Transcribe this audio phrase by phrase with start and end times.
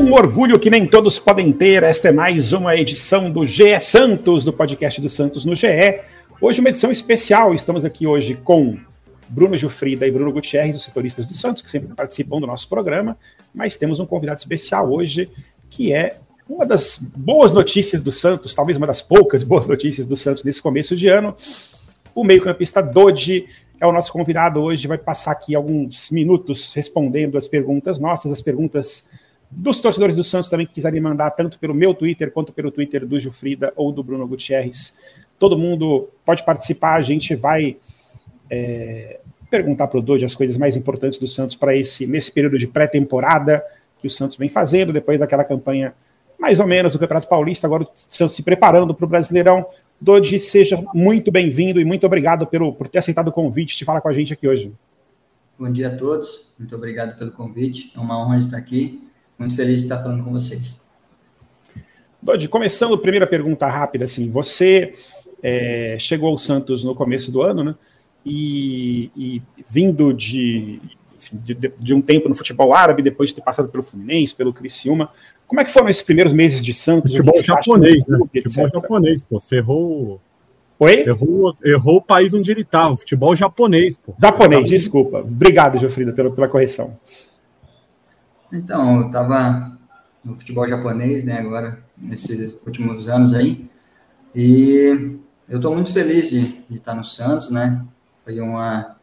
[0.00, 1.82] Um orgulho que nem todos podem ter.
[1.82, 6.00] Esta é mais uma edição do GE Santos, do podcast do Santos no GE.
[6.40, 7.54] Hoje, uma edição especial.
[7.54, 8.78] Estamos aqui hoje com
[9.28, 13.14] Bruno Gilfrida e Bruno Gutierrez, os setoristas do Santos, que sempre participam do nosso programa.
[13.54, 15.30] Mas temos um convidado especial hoje,
[15.68, 16.16] que é
[16.48, 20.62] uma das boas notícias do Santos, talvez uma das poucas boas notícias do Santos nesse
[20.62, 21.34] começo de ano.
[22.14, 23.44] O meio-campista Dodi
[23.78, 28.40] é o nosso convidado hoje, vai passar aqui alguns minutos respondendo as perguntas nossas, as
[28.40, 29.06] perguntas
[29.50, 33.04] dos torcedores do Santos também que quiserem mandar tanto pelo meu Twitter quanto pelo Twitter
[33.04, 34.96] do Gilfrida ou do Bruno Gutierrez.
[35.38, 37.76] Todo mundo pode participar, a gente vai
[38.48, 42.58] é, perguntar para o Dodi as coisas mais importantes do Santos para esse nesse período
[42.58, 43.62] de pré-temporada
[43.98, 45.94] que o Santos vem fazendo, depois daquela campanha
[46.38, 49.66] mais ou menos do Campeonato Paulista, agora o Santos se preparando para o Brasileirão.
[50.00, 54.00] Dodi, seja muito bem-vindo e muito obrigado pelo, por ter aceitado o convite de falar
[54.00, 54.72] com a gente aqui hoje.
[55.58, 59.09] Bom dia a todos, muito obrigado pelo convite, é uma honra estar aqui
[59.40, 60.78] muito feliz de estar falando com vocês.
[62.22, 64.92] Dodi, começando, primeira pergunta rápida, assim, você
[65.42, 67.74] é, chegou ao Santos no começo do ano, né?
[68.24, 70.78] E, e vindo de,
[71.18, 74.52] enfim, de, de, um tempo no futebol árabe, depois de ter passado pelo Fluminense, pelo
[74.52, 75.10] Criciúma,
[75.46, 77.10] como é que foram esses primeiros meses de Santos?
[77.10, 78.18] Futebol japonês, né?
[78.18, 79.40] Futebol japonês, pô.
[79.40, 80.20] Você errou.
[80.78, 81.02] Oi?
[81.06, 84.14] Errou, errou o país onde ele estava, futebol japonês, pô.
[84.20, 85.20] Japonês, desculpa.
[85.20, 86.98] Obrigado, Geofrida, pela, pela correção.
[88.52, 89.78] Então, eu estava
[90.24, 93.68] no futebol japonês, né, agora, nesses últimos anos aí,
[94.34, 97.84] e eu estou muito feliz de, de estar no Santos, né,
[98.24, 98.96] foi uma,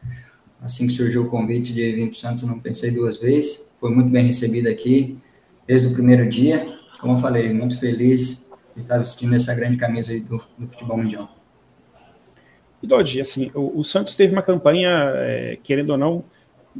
[0.60, 3.90] assim que surgiu o convite de vir para o Santos, não pensei duas vezes, foi
[3.90, 5.18] muito bem recebido aqui,
[5.66, 10.12] desde o primeiro dia, como eu falei, muito feliz de estar vestindo essa grande camisa
[10.12, 11.34] aí do, do futebol mundial.
[12.82, 16.24] E Dodge, assim, o, o, Santos teve uma campanha, é, querendo ou não,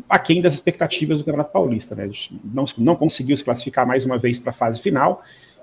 [0.08, 2.10] aquém das expectativas do Campeonato Paulista, né?
[2.44, 5.22] Não, não conseguiu se classificar mais uma vez para a fase final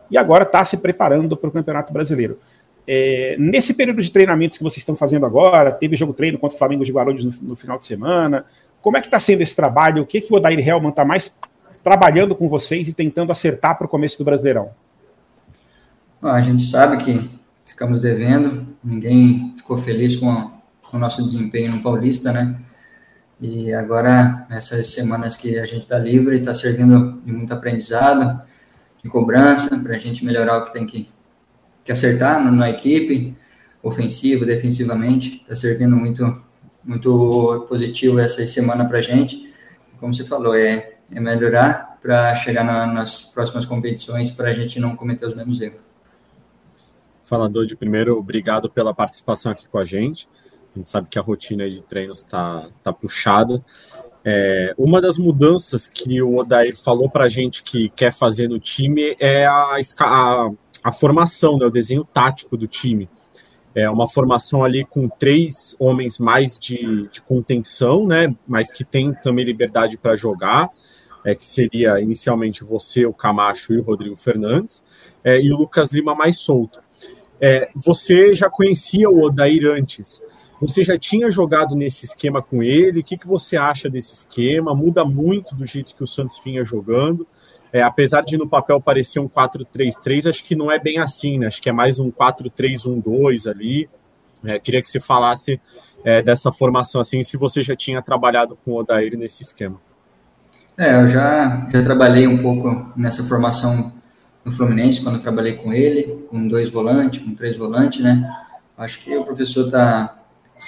[0.10, 2.40] e agora está se preparando para o Campeonato Brasileiro.
[2.88, 6.60] É, nesse período de treinamentos que vocês estão fazendo agora, teve jogo treino contra o
[6.60, 8.46] Flamengo de Guarulhos no, no final de semana.
[8.82, 10.04] Como é que está sendo esse trabalho?
[10.04, 11.36] O que, que o Odair Helman está mais
[11.84, 14.72] trabalhando com vocês e tentando acertar para o começo do Brasileirão?
[16.22, 17.30] a gente sabe que
[17.66, 22.56] ficamos devendo, ninguém ficou feliz com, a, com o nosso desempenho no Paulista, né?
[23.40, 28.42] E agora, nessas semanas que a gente está livre, está servindo de muito aprendizado,
[29.04, 31.10] de cobrança, para a gente melhorar o que tem que,
[31.84, 33.36] que acertar na, equipe,
[33.84, 35.42] ofensivo, defensivamente.
[35.42, 36.42] Está servindo muito,
[36.84, 39.54] muito positivo essa semana para a gente.
[40.00, 44.80] Como você falou, é, é melhorar para chegar na, nas próximas competições para a gente
[44.80, 45.86] não cometer os mesmos erros.
[47.24, 50.30] Falador de primeiro, obrigado pela participação aqui com a gente.
[50.76, 53.64] A gente sabe que a rotina de treinos está tá puxada.
[54.28, 58.60] É, uma das mudanças que o Odair falou para a gente que quer fazer no
[58.60, 60.50] time é a, a,
[60.84, 63.08] a formação, né, o desenho tático do time.
[63.74, 69.14] É uma formação ali com três homens mais de, de contenção, né, mas que tem
[69.14, 70.70] também liberdade para jogar,
[71.24, 74.84] é, que seria inicialmente você, o Camacho e o Rodrigo Fernandes,
[75.24, 76.82] é, e o Lucas Lima mais solto.
[77.40, 80.22] É, você já conhecia o Odair antes,
[80.68, 83.00] você já tinha jogado nesse esquema com ele?
[83.00, 84.74] O que, que você acha desse esquema?
[84.74, 87.28] Muda muito do jeito que o Santos vinha jogando.
[87.72, 91.48] É, apesar de no papel parecer um 4-3-3, acho que não é bem assim, né?
[91.48, 93.90] Acho que é mais um 4-3-1-2 ali.
[94.44, 95.60] É, queria que você falasse
[96.04, 99.80] é, dessa formação assim, se você já tinha trabalhado com o Odair nesse esquema.
[100.78, 103.94] É, eu já, já trabalhei um pouco nessa formação
[104.44, 108.30] no Fluminense, quando eu trabalhei com ele, com dois volantes, com três volantes, né?
[108.78, 110.25] Acho que o professor está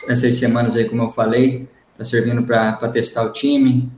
[0.07, 3.91] essas semanas aí, como eu falei, está servindo para testar o time,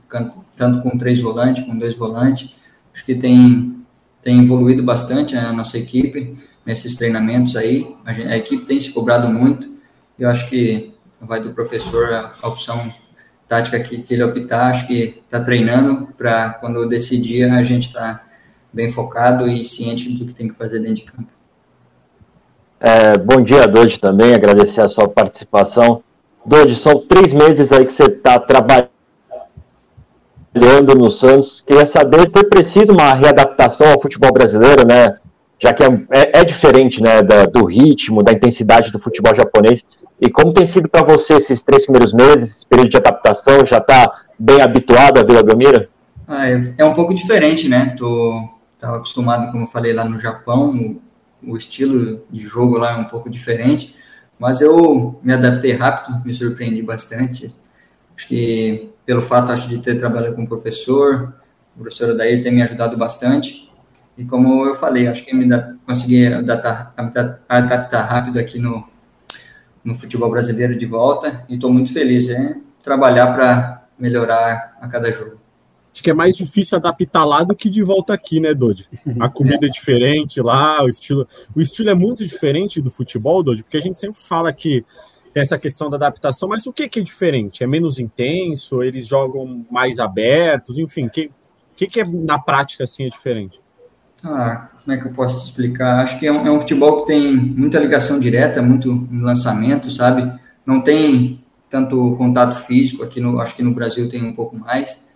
[0.56, 2.54] tanto com três volantes, com dois volantes.
[2.94, 3.84] Acho que tem,
[4.22, 7.94] tem evoluído bastante a nossa equipe nesses treinamentos aí.
[8.04, 9.70] A, gente, a equipe tem se cobrado muito.
[10.18, 12.92] Eu acho que vai do professor a, a opção
[13.46, 14.70] tática que, que ele optar.
[14.70, 18.24] Acho que está treinando para quando decidir a gente está
[18.72, 21.39] bem focado e ciente do que tem que fazer dentro de campo.
[22.80, 26.02] É, bom dia, Doide, também, agradecer a sua participação.
[26.44, 28.88] Doide, são três meses aí que você está trabalhando
[30.96, 31.62] no Santos.
[31.66, 35.18] Queria saber, foi preciso uma readaptação ao futebol brasileiro, né?
[35.62, 39.84] já que é, é, é diferente né, da, do ritmo, da intensidade do futebol japonês.
[40.18, 43.66] E como tem sido para você esses três primeiros meses, esse período de adaptação?
[43.66, 45.86] Já está bem habituado à Vila Belmiro?
[46.26, 47.94] Ah, é, é, um pouco diferente, né?
[47.98, 48.48] Tô
[48.78, 50.96] tava acostumado, como eu falei, lá no Japão,
[51.42, 53.94] o, estilo de jogo lá é um pouco diferente,
[54.38, 57.54] mas eu me adaptei rápido, me surpreendi bastante.
[58.16, 61.34] Acho que pelo fato acho de ter trabalhado com o professor,
[61.76, 63.70] o professor daí tem me ajudado bastante.
[64.16, 66.94] E como eu falei, acho que me dá, consegui adaptar,
[67.48, 68.86] adaptar rápido aqui no,
[69.82, 75.10] no futebol brasileiro de volta e estou muito feliz em trabalhar para melhorar a cada
[75.10, 75.39] jogo.
[75.92, 78.88] Acho que é mais difícil adaptar lá do que de volta aqui, né, Dodi?
[79.18, 79.68] A comida é.
[79.68, 83.98] diferente lá, o estilo, o estilo é muito diferente do futebol, Dodi, porque a gente
[83.98, 84.84] sempre fala que
[85.34, 87.62] essa questão da adaptação, mas o que, que é diferente?
[87.62, 88.82] É menos intenso?
[88.82, 90.78] Eles jogam mais abertos?
[90.78, 91.30] Enfim, o que,
[91.76, 93.60] que, que é na prática assim é diferente?
[94.22, 96.02] Ah, como é que eu posso explicar?
[96.02, 100.30] Acho que é um, é um futebol que tem muita ligação direta, muito lançamento, sabe?
[100.66, 105.08] Não tem tanto contato físico aqui no, acho que no Brasil tem um pouco mais.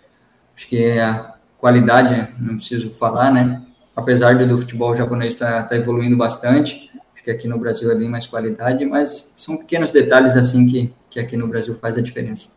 [0.56, 3.62] Acho que a qualidade, não preciso falar, né?
[3.96, 7.94] Apesar do futebol japonês estar tá, tá evoluindo bastante, acho que aqui no Brasil é
[7.94, 12.02] bem mais qualidade, mas são pequenos detalhes assim que, que aqui no Brasil faz a
[12.02, 12.50] diferença.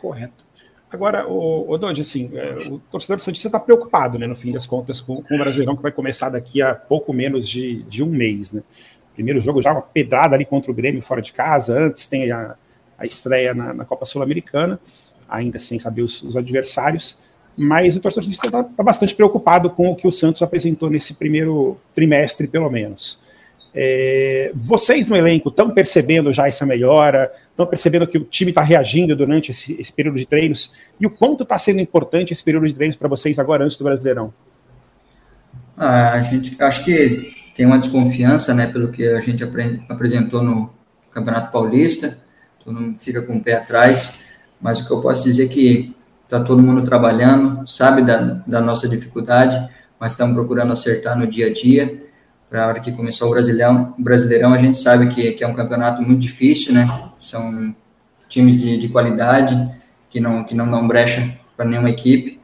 [0.00, 0.48] Correto.
[0.90, 4.64] Agora, o, o assim, é, o torcedor do Santista está preocupado, né, no fim das
[4.64, 8.06] contas, com, com, o Brasileirão que vai começar daqui a pouco menos de, de um
[8.06, 8.62] mês, né?
[9.12, 12.54] Primeiro jogo já uma pedrada ali contra o Grêmio fora de casa, antes tem a,
[12.96, 14.80] a estreia na, na Copa Sul-Americana,
[15.28, 17.18] ainda sem saber os, os adversários,
[17.56, 21.76] mas o torcedor está tá bastante preocupado com o que o Santos apresentou nesse primeiro
[21.94, 23.18] trimestre, pelo menos.
[23.74, 27.30] É, vocês no elenco estão percebendo já essa melhora?
[27.50, 30.72] Estão percebendo que o time está reagindo durante esse, esse, período de treinos?
[30.98, 33.84] E o quanto está sendo importante esse período de treinos para vocês agora antes do
[33.84, 34.32] Brasileirão?
[35.76, 40.42] Ah, a gente acho que tem uma desconfiança, né, pelo que a gente apre, apresentou
[40.42, 40.72] no
[41.10, 42.18] Campeonato Paulista.
[42.64, 44.24] Todo mundo fica com o pé atrás,
[44.60, 48.60] mas o que eu posso dizer é que está todo mundo trabalhando, sabe da, da
[48.60, 49.68] nossa dificuldade,
[49.98, 52.08] mas estamos procurando acertar no dia a dia
[52.48, 55.54] para a hora que começou o Brasileirão, Brasileirão a gente sabe que, que é um
[55.54, 56.86] campeonato muito difícil, né?
[57.20, 57.74] São
[58.28, 59.70] times de, de qualidade
[60.08, 62.40] que não, que não dão brecha para nenhuma equipe.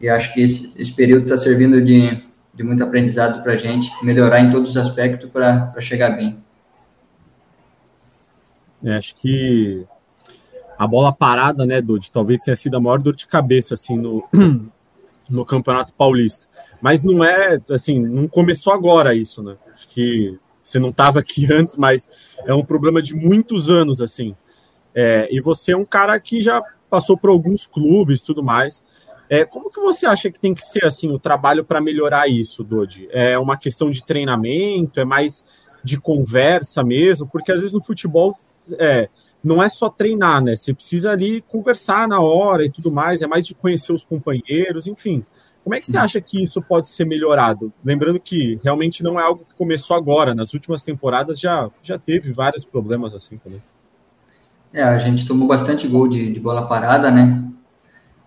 [0.00, 2.22] E acho que esse, esse período está servindo de,
[2.54, 6.38] de muito aprendizado para a gente, melhorar em todos os aspectos para chegar bem.
[8.84, 9.86] É, acho que
[10.78, 14.24] a bola parada, né, Dude, talvez tenha sido a maior dor de cabeça assim no,
[15.28, 16.46] no Campeonato Paulista.
[16.80, 19.56] Mas não é, assim, não começou agora isso, né?
[19.72, 22.08] Acho que você não estava aqui antes, mas
[22.46, 24.36] é um problema de muitos anos, assim.
[24.94, 28.80] É, e você é um cara que já passou por alguns clubes tudo mais.
[29.28, 32.62] É, como que você acha que tem que ser, assim, o trabalho para melhorar isso,
[32.62, 33.08] Dodi?
[33.10, 35.00] É uma questão de treinamento?
[35.00, 35.44] É mais
[35.82, 37.28] de conversa mesmo?
[37.28, 38.38] Porque às vezes no futebol
[38.78, 39.08] é,
[39.48, 40.54] não é só treinar, né?
[40.54, 44.86] Você precisa ali conversar na hora e tudo mais, é mais de conhecer os companheiros,
[44.86, 45.24] enfim.
[45.64, 47.72] Como é que você acha que isso pode ser melhorado?
[47.84, 52.30] Lembrando que realmente não é algo que começou agora, nas últimas temporadas já, já teve
[52.30, 53.62] vários problemas assim também.
[54.72, 57.50] É, a gente tomou bastante gol de, de bola parada, né?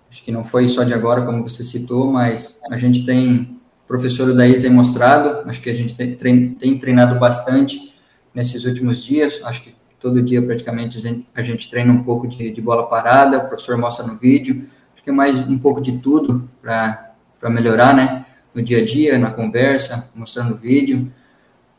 [0.10, 3.88] Acho que não foi só de agora, como você citou, mas a gente tem, o
[3.88, 7.94] professor daí tem mostrado, acho que a gente tem, tem treinado bastante
[8.34, 12.27] nesses últimos dias, acho que Todo dia, praticamente, a gente, a gente treina um pouco
[12.27, 14.65] de, de, bola parada, o professor mostra no vídeo.
[14.96, 17.13] Acho que é mais um pouco de tudo para
[17.50, 18.25] melhorar, né?
[18.53, 21.12] No dia a dia, na conversa, mostrando o vídeo,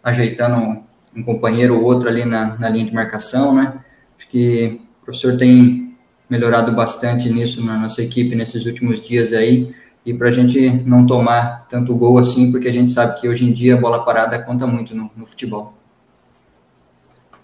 [0.05, 0.85] ajeitando um,
[1.17, 3.81] um companheiro ou outro ali na, na linha de marcação, né?
[4.17, 5.97] Acho que o professor tem
[6.31, 9.75] melhorado bastante nisso na nossa equipe nesses últimos dias aí
[10.07, 13.45] e para a gente não tomar tanto gol assim, porque a gente sabe que hoje
[13.45, 15.82] em dia a bola parada conta muito no, no futebol.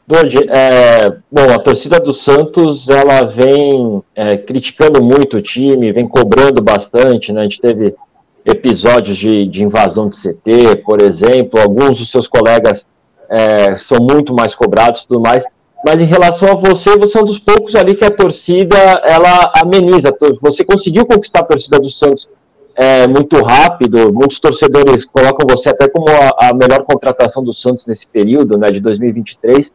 [0.09, 6.09] Dodi, é, bom, a torcida do Santos, ela vem é, criticando muito o time, vem
[6.09, 7.43] cobrando bastante, né?
[7.43, 7.95] A gente teve
[8.43, 12.87] episódios de, de invasão de CT, por exemplo, alguns dos seus colegas
[13.29, 15.45] é, são muito mais cobrados tudo mais,
[15.85, 19.53] mas em relação a você, você é um dos poucos ali que a torcida, ela
[19.63, 20.11] ameniza,
[20.41, 22.27] você conseguiu conquistar a torcida do Santos
[22.75, 27.85] é, muito rápido, muitos torcedores colocam você até como a, a melhor contratação do Santos
[27.87, 29.75] nesse período, né, de 2023,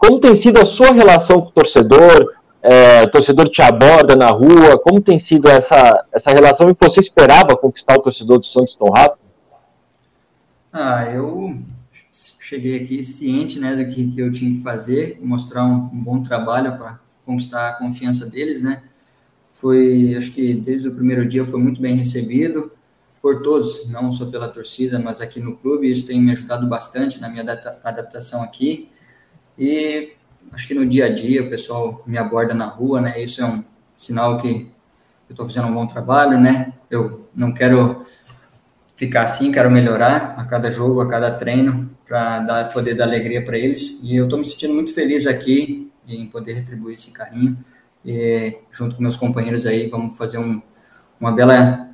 [0.00, 2.34] como tem sido a sua relação com o torcedor?
[2.62, 4.78] É, o torcedor te aborda na rua?
[4.82, 6.70] Como tem sido essa, essa relação?
[6.70, 9.20] E você esperava conquistar o torcedor do Santos tão rápido?
[10.72, 11.54] Ah, eu
[12.10, 16.22] cheguei aqui ciente né, do que, que eu tinha que fazer, mostrar um, um bom
[16.22, 18.82] trabalho para conquistar a confiança deles, né?
[19.52, 22.72] Foi, acho que desde o primeiro dia foi muito bem recebido.
[23.20, 25.92] por todos, não só pela torcida, mas aqui no clube.
[25.92, 27.44] Isso tem me ajudado bastante na minha
[27.84, 28.88] adaptação aqui.
[29.60, 30.14] E
[30.52, 33.22] acho que no dia a dia o pessoal me aborda na rua, né?
[33.22, 33.62] Isso é um
[33.98, 34.72] sinal que
[35.28, 36.72] eu estou fazendo um bom trabalho, né?
[36.90, 38.06] Eu não quero
[38.96, 43.44] ficar assim, quero melhorar a cada jogo, a cada treino, para dar poder dar alegria
[43.44, 44.00] para eles.
[44.02, 47.62] E eu estou me sentindo muito feliz aqui em poder retribuir esse carinho.
[48.02, 50.62] E, junto com meus companheiros aí, vamos fazer um,
[51.20, 51.90] uma bela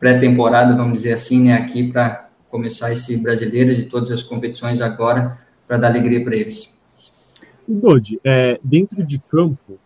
[0.00, 5.38] pré-temporada, vamos dizer assim, né, aqui para começar esse brasileiro de todas as competições agora,
[5.66, 6.75] para dar alegria para eles.
[7.72, 9.78] Dodi, é, dentro de campo,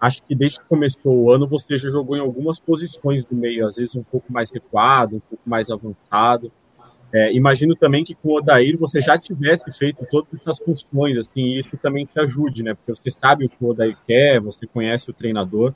[0.00, 3.66] acho que desde que começou o ano você já jogou em algumas posições do meio,
[3.66, 6.50] às vezes um pouco mais recuado, um pouco mais avançado.
[7.12, 11.42] É, imagino também que com o Odair você já tivesse feito todas essas funções, assim,
[11.42, 12.74] e isso também te ajude, né?
[12.74, 15.74] Porque você sabe o que o Odair quer, você conhece o treinador.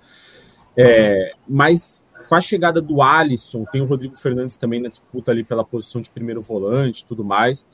[0.76, 5.44] É, mas com a chegada do Alisson, tem o Rodrigo Fernandes também na disputa ali
[5.44, 7.66] pela posição de primeiro volante e tudo mais.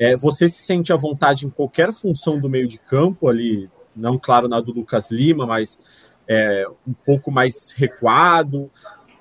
[0.00, 4.18] É, você se sente à vontade em qualquer função do meio de campo ali, não
[4.18, 5.78] claro na do Lucas Lima, mas
[6.26, 8.70] é, um pouco mais recuado,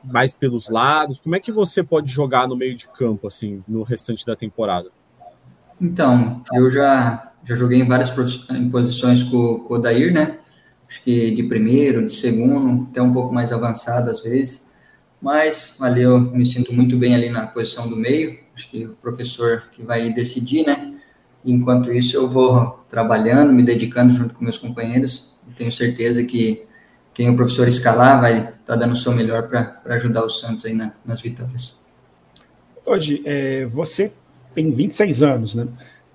[0.02, 1.20] mais pelos lados.
[1.20, 4.90] Como é que você pode jogar no meio de campo assim no restante da temporada?
[5.82, 8.12] Então, eu já já joguei em várias
[8.72, 10.40] posições com, com o Dair, né?
[10.88, 14.70] Acho que de primeiro, de segundo, até um pouco mais avançado às vezes.
[15.22, 18.40] Mas ali eu me sinto muito bem ali na posição do meio.
[18.60, 20.94] Acho que o professor que vai decidir, né?
[21.46, 25.34] Enquanto isso, eu vou trabalhando, me dedicando junto com meus companheiros.
[25.56, 26.68] Tenho certeza que
[27.14, 30.66] quem o professor escalar vai estar tá dando o seu melhor para ajudar o Santos
[30.66, 31.74] aí na, nas vitórias.
[32.86, 34.12] Hoje, é, você
[34.54, 35.66] tem 26 anos, né?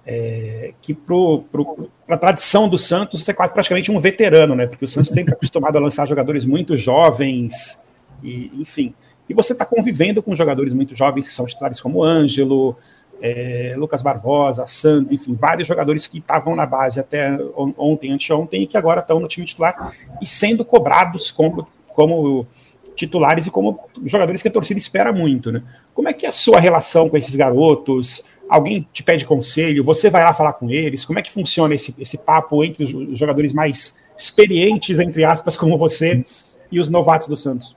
[0.06, 4.66] É, que para a tradição do Santos, você é quase praticamente um veterano, né?
[4.66, 7.82] Porque o Santos sempre é acostumado a lançar jogadores muito jovens,
[8.22, 8.94] e, enfim.
[9.28, 12.76] E você está convivendo com jogadores muito jovens que são titulares como Ângelo,
[13.21, 17.37] é, Lucas Barbosa, Sandro, enfim, vários jogadores que estavam na base até
[17.78, 22.47] ontem, anteontem, e que agora estão no time titular e sendo cobrados como, como
[22.95, 25.62] titulares e como jogadores que a torcida espera muito, né?
[25.95, 28.25] Como é que é a sua relação com esses garotos?
[28.49, 29.83] Alguém te pede conselho?
[29.85, 31.04] Você vai lá falar com eles?
[31.04, 35.78] Como é que funciona esse, esse papo entre os jogadores mais experientes, entre aspas, como
[35.78, 36.23] você,
[36.71, 37.76] e os novatos do Santos?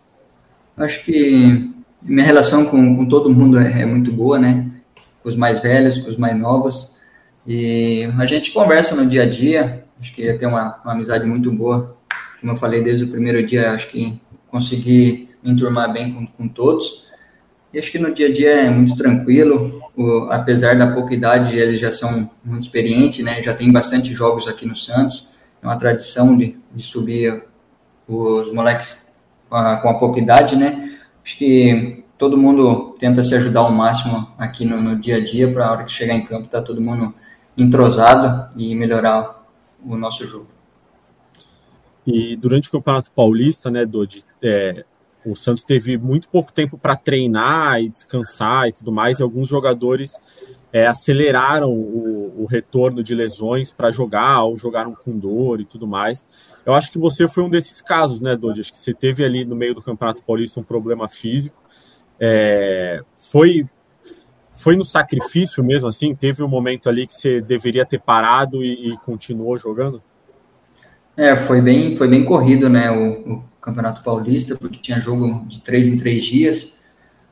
[0.77, 4.71] Acho que minha relação com, com todo mundo é, é muito boa, né?
[5.27, 6.95] com os mais velhos, com os mais novos.
[7.45, 11.25] E a gente conversa no dia a dia, acho que ia ter uma, uma amizade
[11.25, 11.97] muito boa.
[12.39, 16.47] Como eu falei desde o primeiro dia, acho que consegui me enturmar bem com, com
[16.47, 17.05] todos.
[17.73, 21.57] E acho que no dia a dia é muito tranquilo, o, apesar da pouca idade,
[21.57, 23.41] eles já são muito experientes, né?
[23.41, 25.29] Já tem bastante jogos aqui no Santos.
[25.61, 27.43] É uma tradição de, de subir
[28.07, 29.06] os moleques
[29.51, 30.99] a, com a pouca idade, né?
[31.23, 35.51] Acho que todo mundo tenta se ajudar ao máximo aqui no, no dia a dia
[35.51, 37.13] para a hora que chegar em campo tá todo mundo
[37.57, 39.43] entrosado e melhorar
[39.83, 40.47] o nosso jogo.
[42.05, 44.85] E durante o Campeonato Paulista, né, Dodi, é,
[45.25, 49.49] o Santos teve muito pouco tempo para treinar e descansar e tudo mais, e alguns
[49.49, 50.13] jogadores
[50.71, 55.85] é, aceleraram o, o, retorno de lesões para jogar, ou jogaram com dor e tudo
[55.85, 56.25] mais.
[56.67, 58.59] Eu acho que você foi um desses casos, né, Dodi?
[58.59, 61.55] Acho que você teve ali no meio do Campeonato Paulista um problema físico,
[62.19, 63.65] é, foi
[64.51, 66.13] foi no sacrifício mesmo assim?
[66.13, 70.01] Teve um momento ali que você deveria ter parado e, e continuou jogando?
[71.15, 75.61] É, foi bem, foi bem corrido, né, o, o, Campeonato Paulista, porque tinha jogo de
[75.61, 76.75] três em três dias,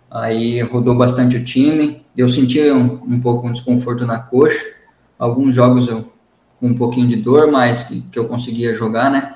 [0.10, 4.64] aí rodou bastante o time, eu senti um, um pouco um desconforto na coxa,
[5.18, 6.15] alguns jogos eu
[6.60, 9.36] com um pouquinho de dor, mas que, que eu conseguia jogar, né,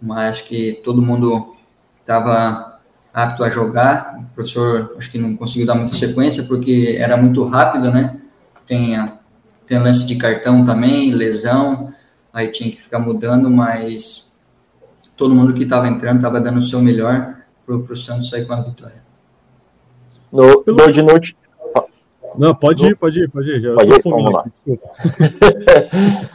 [0.00, 1.54] mas que todo mundo
[2.00, 2.80] estava
[3.12, 4.18] apto a jogar.
[4.18, 8.16] O professor acho que não conseguiu dar muita sequência porque era muito rápido, né?
[8.66, 9.18] Tem, a,
[9.66, 11.92] tem lance de cartão também, lesão,
[12.32, 14.32] aí tinha que ficar mudando, mas
[15.16, 18.54] todo mundo que estava entrando estava dando o seu melhor para o Santos sair com
[18.54, 19.02] a vitória.
[20.32, 20.90] No, Pelo...
[20.90, 21.36] de noite.
[22.36, 23.60] Não, pode ir, pode ir, pode ir.
[23.60, 24.44] Já pode ir, vamos lá.
[24.50, 24.88] desculpa.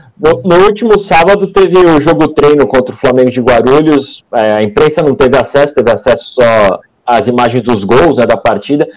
[0.19, 4.25] No, último sábado teve o jogo treino contra o Flamengo de Guarulhos.
[4.33, 8.36] É, a imprensa não teve acesso, teve acesso só às imagens dos gols né, da
[8.36, 8.88] partida.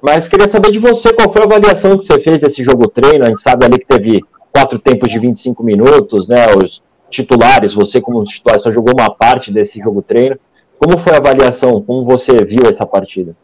[0.00, 3.24] Mas queria saber de você qual foi a avaliação que você fez desse jogo treino.
[3.24, 6.46] A gente sabe ali que teve quatro tempos de 25 minutos, né?
[6.56, 10.38] Os titulares, você como titular só jogou uma parte desse jogo treino.
[10.78, 11.82] Como foi a avaliação?
[11.82, 13.36] Como você viu essa partida?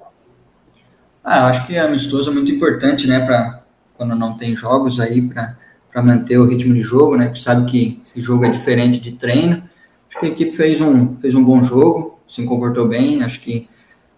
[1.22, 3.20] Ah, acho que amistoso é muito importante, né?
[3.20, 3.62] Para
[3.94, 5.56] quando não tem jogos aí para
[5.96, 7.28] para manter o ritmo de jogo, né?
[7.28, 9.62] Tu sabe que esse jogo é diferente de treino.
[10.10, 13.22] Acho que a equipe fez um, fez um bom jogo, se comportou bem.
[13.22, 13.66] Acho que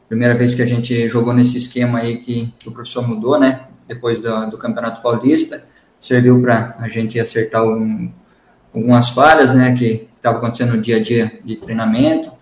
[0.09, 3.69] primeira vez que a gente jogou nesse esquema aí que, que o professor mudou, né?
[3.87, 5.69] Depois do, do Campeonato Paulista,
[6.01, 8.11] serviu para a gente acertar um,
[8.75, 9.73] algumas falhas, né?
[9.77, 12.33] Que estava acontecendo no dia a dia de treinamento.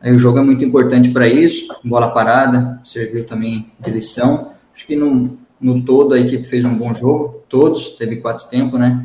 [0.00, 4.50] Aí o jogo é muito importante para isso, bola parada, serviu também de lição.
[4.74, 8.78] Acho que no, no todo a equipe fez um bom jogo, todos, teve quatro tempos,
[8.80, 9.02] né?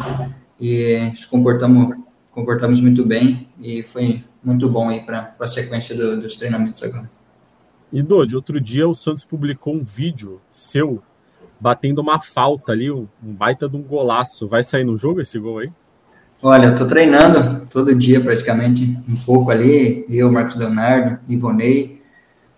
[0.60, 1.96] E se comportamos,
[2.32, 7.10] comportamos muito bem e foi muito bom aí para a sequência do, dos treinamentos agora.
[7.92, 11.02] E Dodi, outro dia o Santos publicou um vídeo seu
[11.60, 14.48] batendo uma falta ali, um baita de um golaço.
[14.48, 15.72] Vai sair no jogo esse gol aí?
[16.42, 22.04] Olha, eu tô treinando todo dia praticamente, um pouco ali, eu, Marcos Leonardo, Ivonei,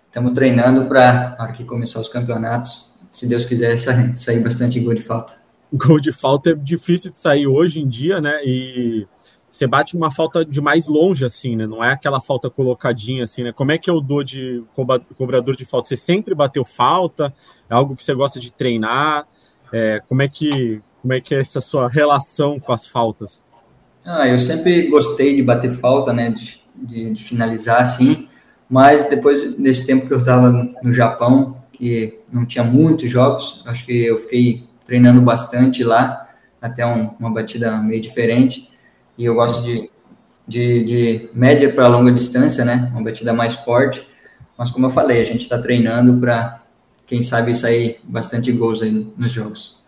[0.06, 2.87] estamos treinando para, na hora que começar os campeonatos,
[3.18, 5.34] se Deus quiser, sair, sair bastante gol de falta.
[5.72, 8.40] Gol de falta é difícil de sair hoje em dia, né?
[8.44, 9.06] E
[9.50, 11.66] você bate uma falta de mais longe, assim, né?
[11.66, 13.52] Não é aquela falta colocadinha, assim, né?
[13.52, 14.62] Como é que eu dou de
[15.16, 15.88] cobrador de falta?
[15.88, 17.34] Você sempre bateu falta?
[17.68, 19.26] É algo que você gosta de treinar?
[19.72, 23.42] É, como, é que, como é que é essa sua relação com as faltas?
[24.06, 26.30] Ah, eu sempre gostei de bater falta, né?
[26.30, 28.28] De, de, de finalizar, assim.
[28.70, 33.86] Mas depois desse tempo que eu estava no Japão, que não tinha muitos jogos, acho
[33.86, 36.28] que eu fiquei treinando bastante lá,
[36.60, 38.68] até um, uma batida meio diferente
[39.16, 39.88] e eu gosto de,
[40.46, 42.90] de, de média para longa distância, né?
[42.92, 44.06] Uma batida mais forte.
[44.56, 46.62] Mas como eu falei, a gente está treinando para,
[47.06, 49.78] quem sabe, sair bastante gols aí nos jogos.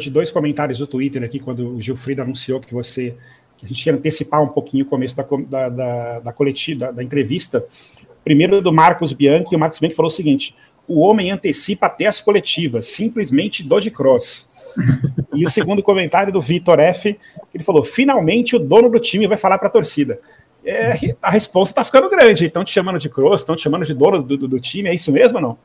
[0.00, 3.14] De dois comentários do Twitter aqui, quando o Gilfrido anunciou que você
[3.58, 6.92] que a gente ia antecipar um pouquinho o começo da, da, da, da coletiva, da,
[6.92, 7.64] da, entrevista.
[8.24, 10.54] Primeiro do Marcos Bianchi, o Marcos Bianchi falou o seguinte:
[10.88, 14.48] o homem antecipa até as coletivas, simplesmente do de cross.
[15.34, 17.18] E o segundo comentário do Vitor F,
[17.54, 20.18] ele falou: finalmente o dono do time vai falar para a torcida.
[20.64, 22.46] É, a resposta está ficando grande.
[22.46, 24.94] Estão te chamando de cross, estão te chamando de dono do, do, do, time, é
[24.94, 25.58] isso mesmo ou não?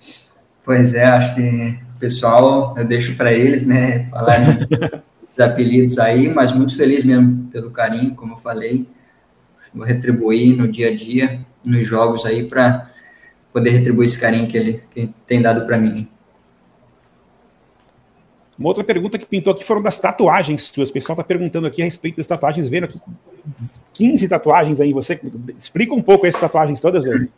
[0.64, 4.38] Pois é, acho que o pessoal, eu deixo para eles, né, falar
[5.28, 8.88] esses apelidos aí, mas muito feliz mesmo pelo carinho, como eu falei.
[9.74, 12.93] Vou retribuir no dia a dia, nos jogos aí, para
[13.54, 16.10] poder retribuir esse carinho que ele que tem dado para mim.
[18.58, 20.90] Uma outra pergunta que pintou aqui foram das tatuagens suas.
[20.90, 23.00] O pessoal está perguntando aqui a respeito das tatuagens, vendo aqui
[23.94, 24.94] 15 tatuagens aí.
[24.94, 25.20] Você
[25.58, 27.30] explica um pouco essas tatuagens todas, velho.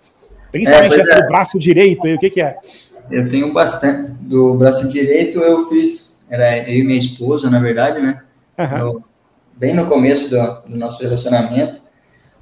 [0.51, 1.21] Principalmente é, essa é.
[1.21, 2.57] do braço direito, aí, o que, que é?
[3.09, 4.11] Eu tenho bastante.
[4.21, 8.21] Do braço direito eu fiz, era eu e minha esposa, na verdade, né?
[8.57, 8.77] Uhum.
[8.77, 9.03] No,
[9.55, 11.79] bem no começo do, do, nosso relacionamento.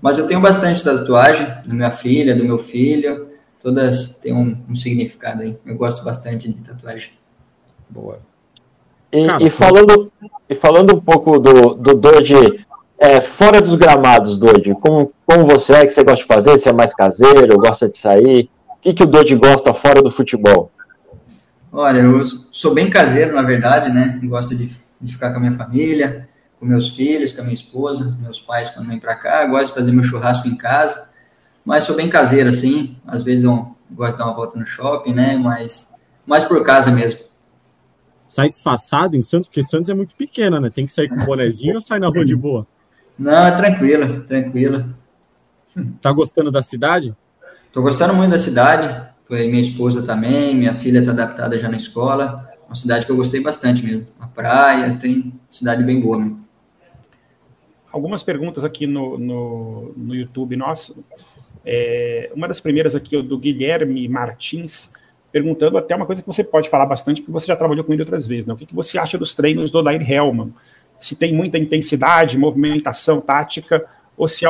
[0.02, 3.33] Mas eu tenho bastante tatuagem da minha filha, do meu filho.
[3.64, 5.58] Todas têm um, um significado aí.
[5.66, 7.14] Eu gosto bastante de tatuagem.
[7.90, 8.20] Boa.
[9.10, 10.12] E, Cara, e, falando,
[10.50, 12.66] e falando um pouco do, do Doge,
[12.98, 16.60] é, fora dos gramados, Doge, como, como você é, que você gosta de fazer?
[16.60, 18.50] Você é mais caseiro, gosta de sair?
[18.68, 20.70] O que, que o Doge gosta fora do futebol?
[21.72, 24.20] Olha, eu sou bem caseiro, na verdade, né?
[24.26, 26.28] Gosto de, de ficar com a minha família,
[26.60, 29.46] com meus filhos, com a minha esposa, meus pais quando vêm para cá.
[29.46, 31.13] Gosto de fazer meu churrasco em casa,
[31.66, 32.98] mas sou bem caseiro, assim.
[33.06, 35.38] Às vezes eu gosto de dar uma volta no shopping, né?
[35.38, 35.94] Mas
[36.26, 37.20] mais por casa mesmo
[38.34, 40.72] sai disfarçado em Santos, porque Santos é muito pequena, né?
[40.72, 42.66] Tem que sair com o bonezinho ou sai na rua de boa?
[43.18, 44.96] Não, é tranquilo, tranquilo.
[46.02, 47.16] Tá gostando da cidade?
[47.72, 49.08] Tô gostando muito da cidade.
[49.28, 52.50] Foi minha esposa também, minha filha tá adaptada já na escola.
[52.68, 54.08] Uma cidade que eu gostei bastante mesmo.
[54.20, 56.44] A praia, tem cidade bem boa mesmo.
[57.92, 61.06] Algumas perguntas aqui no, no, no YouTube nosso.
[61.66, 64.92] É, uma das primeiras aqui, do Guilherme Martins
[65.34, 68.04] perguntando até uma coisa que você pode falar bastante, porque você já trabalhou com ele
[68.04, 68.46] outras vezes.
[68.46, 68.54] Né?
[68.54, 70.54] O que, que você acha dos treinos do Odair Hellman?
[71.00, 73.84] Se tem muita intensidade, movimentação, tática,
[74.16, 74.46] ou se,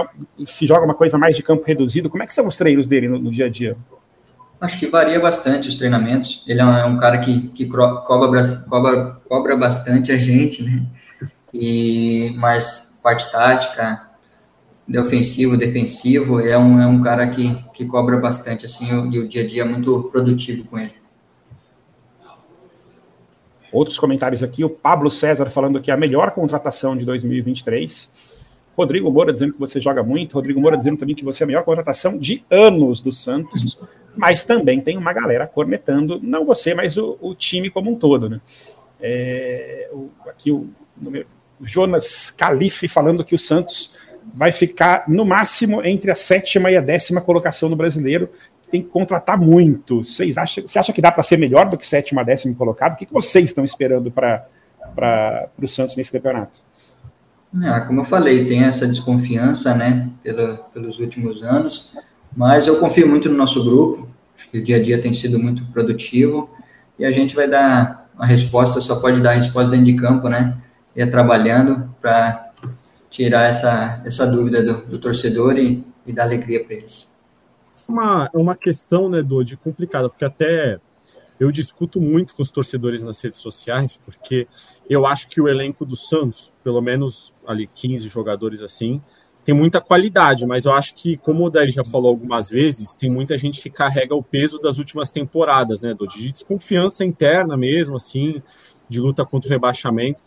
[0.46, 2.10] se joga uma coisa mais de campo reduzido?
[2.10, 3.78] Como é que são os treinos dele no, no dia a dia?
[4.60, 6.44] Acho que varia bastante os treinamentos.
[6.46, 10.86] Ele é um, é cara que, que cobra, cobra, cobra bastante a gente, né?
[11.54, 14.02] E, mas parte tática,
[14.88, 19.28] de ofensivo, defensivo, é um, é um cara que, que cobra bastante, assim, e o
[19.28, 20.94] dia a dia é muito produtivo com ele.
[23.72, 28.32] Outros comentários aqui, o Pablo César falando que a melhor contratação de 2023.
[28.78, 30.34] Rodrigo Moura dizendo que você joga muito.
[30.34, 33.80] Rodrigo Moura dizendo também que você é a melhor contratação de anos do Santos.
[34.16, 38.30] Mas também tem uma galera cornetando, não você, mas o, o time como um todo,
[38.30, 38.40] né?
[39.02, 40.70] É, o, aqui o,
[41.60, 43.92] o Jonas Calife falando que o Santos
[44.34, 48.30] vai ficar no máximo entre a sétima e a décima colocação no brasileiro.
[48.72, 50.04] Tem que contratar muito.
[50.04, 52.94] Vocês acham, você acha que dá para ser melhor do que sétima décima colocado?
[52.94, 54.48] O que, que vocês estão esperando para
[55.62, 56.60] o Santos nesse campeonato?
[57.62, 61.92] Ah, como eu falei, tem essa desconfiança, né, pela, pelos últimos anos,
[62.36, 64.10] mas eu confio muito no nosso grupo.
[64.36, 66.50] Acho que o dia a dia tem sido muito produtivo
[66.98, 70.28] e a gente vai dar a resposta, só pode dar a resposta dentro de campo,
[70.28, 70.58] né?
[70.96, 72.43] E é trabalhando para
[73.14, 77.14] tirar essa, essa dúvida do, do torcedor e, e dar alegria para eles.
[77.88, 80.80] Uma, é uma questão, né, Dodi, complicada, porque até
[81.40, 84.48] eu discuto muito com os torcedores nas redes sociais, porque
[84.90, 89.00] eu acho que o elenco do Santos, pelo menos ali 15 jogadores assim,
[89.46, 93.12] tem muita qualidade, mas eu acho que, como o Daí já falou algumas vezes, tem
[93.12, 96.20] muita gente que carrega o peso das últimas temporadas, né, Dodi?
[96.20, 98.42] De desconfiança interna mesmo, assim,
[98.90, 100.24] de luta contra o rebaixamento.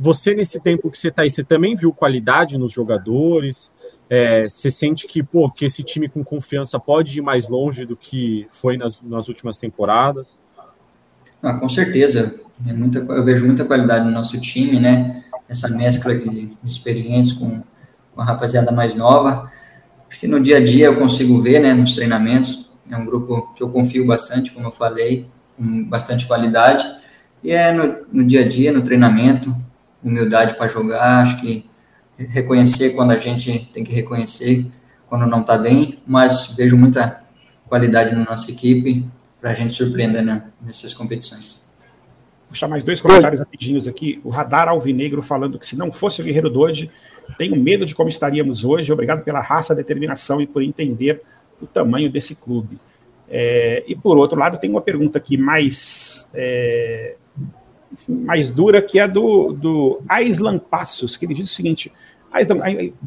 [0.00, 3.72] Você, nesse tempo que você está aí, você também viu qualidade nos jogadores?
[4.08, 7.96] É, você sente que, pô, que esse time com confiança pode ir mais longe do
[7.96, 10.38] que foi nas, nas últimas temporadas?
[11.42, 12.34] Ah, com certeza.
[12.66, 15.24] É muita, eu vejo muita qualidade no nosso time, né?
[15.48, 17.62] Essa mescla de experientes com,
[18.14, 19.50] com a rapaziada mais nova.
[20.08, 22.70] Acho que no dia a dia eu consigo ver, né, nos treinamentos.
[22.90, 26.84] É um grupo que eu confio bastante, como eu falei, com bastante qualidade.
[27.42, 29.54] E é no, no dia a dia, no treinamento,
[30.02, 31.22] humildade para jogar.
[31.22, 31.68] Acho que
[32.16, 34.66] reconhecer quando a gente tem que reconhecer
[35.08, 37.22] quando não está bem, mas vejo muita
[37.66, 39.06] qualidade na nossa equipe
[39.40, 41.62] para a gente surpreender né, nessas competições.
[42.40, 44.20] Vou puxar mais dois comentários rapidinhos aqui.
[44.24, 46.90] O Radar Alvinegro falando que se não fosse o Guerreiro Dodge,
[47.36, 48.92] tenho medo de como estaríamos hoje.
[48.92, 51.22] Obrigado pela raça, determinação e por entender
[51.60, 52.78] o tamanho desse clube.
[53.28, 57.16] É, e por outro lado, tem uma pergunta aqui mais, é,
[58.08, 61.92] mais dura, que é do, do Aislan Passos, que ele diz o seguinte: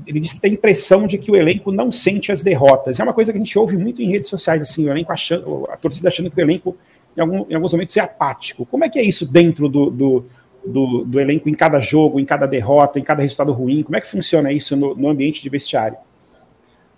[0.08, 3.00] ele diz que tem a impressão de que o elenco não sente as derrotas.
[3.00, 5.68] É uma coisa que a gente ouve muito em redes sociais, assim, o elenco achando,
[5.72, 6.76] a torcida achando que o elenco,
[7.16, 8.66] em, algum, em alguns momentos, é apático.
[8.66, 10.26] Como é que é isso dentro do, do,
[10.66, 13.84] do, do, elenco em cada jogo, em cada derrota, em cada resultado ruim?
[13.84, 15.98] Como é que funciona isso no, no ambiente de vestiário?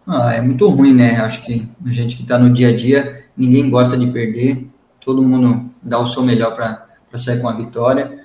[0.07, 1.17] Ah, é muito ruim, né?
[1.17, 4.69] Acho que a gente que está no dia a dia, ninguém gosta de perder,
[4.99, 6.82] todo mundo dá o seu melhor para
[7.19, 8.19] sair com a vitória,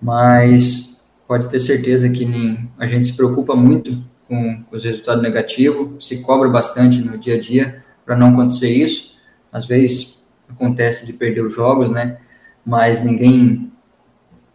[0.00, 6.06] mas pode ter certeza que nem, a gente se preocupa muito com os resultados negativos,
[6.06, 9.16] se cobra bastante no dia a dia para não acontecer isso.
[9.52, 12.18] Às vezes acontece de perder os jogos, né?
[12.64, 13.72] Mas ninguém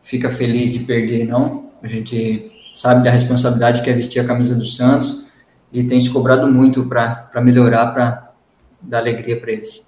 [0.01, 1.71] fica feliz de perder, não.
[1.81, 5.25] A gente sabe da responsabilidade que é vestir a camisa do Santos
[5.71, 8.31] e tem se cobrado muito para melhorar, para
[8.81, 9.84] dar alegria para eles.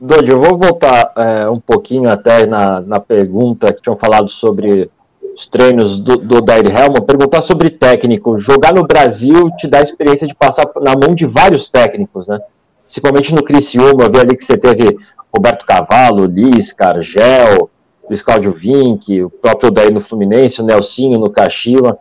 [0.00, 4.90] Dodi, eu vou voltar é, um pouquinho até na, na pergunta que tinham falado sobre
[5.36, 8.40] os treinos do, do Dair Helman, perguntar sobre técnico.
[8.40, 12.40] Jogar no Brasil te dá a experiência de passar na mão de vários técnicos, né?
[12.84, 14.96] Principalmente no Criciúma, ver ali que você teve
[15.34, 17.68] Roberto Cavalo, Lisca, Argel,
[18.08, 21.98] Luiz Cláudio Vinck, o próprio Dair no Fluminense, o Nelsinho no Caxiva.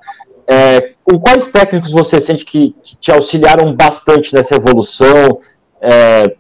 [0.48, 5.40] É, com quais técnicos você sente que, que, te auxiliaram bastante nessa evolução
[5.82, 6.39] é,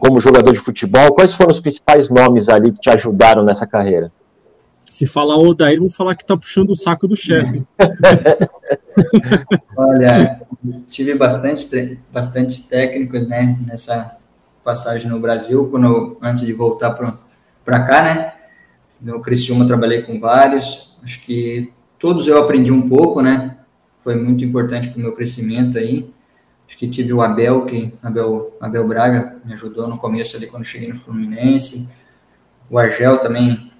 [0.00, 1.14] como jogador de futebol?
[1.14, 4.12] Quais foram os principais nomes ali que te ajudaram nessa carreira?
[4.84, 7.66] Se falar Odair, vão falar que tá puxando o saco do chefe.
[9.76, 10.40] Olha,
[10.88, 14.16] tive bastante, bastante técnicos, né, nessa
[14.64, 16.90] passagem no Brasil, quando antes de voltar
[17.64, 18.32] para cá, né?
[19.00, 23.56] No Criciúma trabalhei com vários, acho que todos eu aprendi um pouco, né?
[24.00, 26.10] Foi muito importante para o meu crescimento aí.
[26.68, 30.64] Acho que tive o Abel, que Abel, Abel Braga me ajudou no começo ali quando
[30.64, 31.88] cheguei no Fluminense.
[32.68, 33.72] O Argel também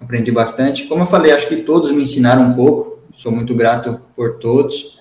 [0.00, 0.86] aprendi bastante.
[0.86, 3.00] Como eu falei, acho que todos me ensinaram um pouco.
[3.12, 4.98] Sou muito grato por todos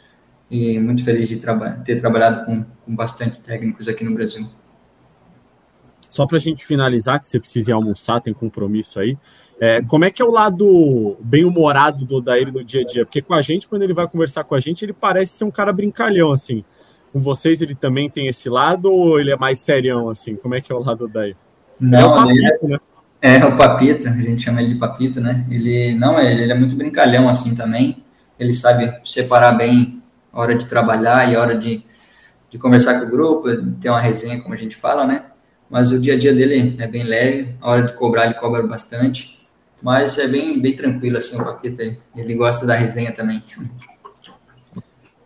[0.52, 4.46] e muito feliz de traba ter trabalhado com, com bastante técnicos aqui no Brasil.
[6.02, 9.18] Só para a gente finalizar, que você precisa almoçar, tem compromisso aí.
[9.62, 13.06] É, como é que é o lado bem-humorado do Odair no dia a dia?
[13.06, 15.52] Porque com a gente, quando ele vai conversar com a gente, ele parece ser um
[15.52, 16.66] cara brincalhão, assim.
[17.12, 20.36] Com vocês, ele também tem esse lado ou ele é mais serião, assim?
[20.36, 21.36] Como é que é o lado do Odair?
[21.80, 22.80] Não, é, papito, né?
[23.22, 25.46] É, o Papito, a gente chama ele de Papito, né?
[25.52, 28.04] Ele não é, ele é muito brincalhão assim também.
[28.40, 31.84] Ele sabe separar bem a hora de trabalhar e a hora de,
[32.50, 33.50] de conversar com o grupo,
[33.82, 35.26] ter uma resenha, como a gente fala, né?
[35.70, 38.64] Mas o dia a dia dele é bem leve, a hora de cobrar ele cobra
[38.64, 39.38] bastante,
[39.82, 43.44] mas é bem, bem tranquilo assim o Papito, ele, ele gosta da resenha também.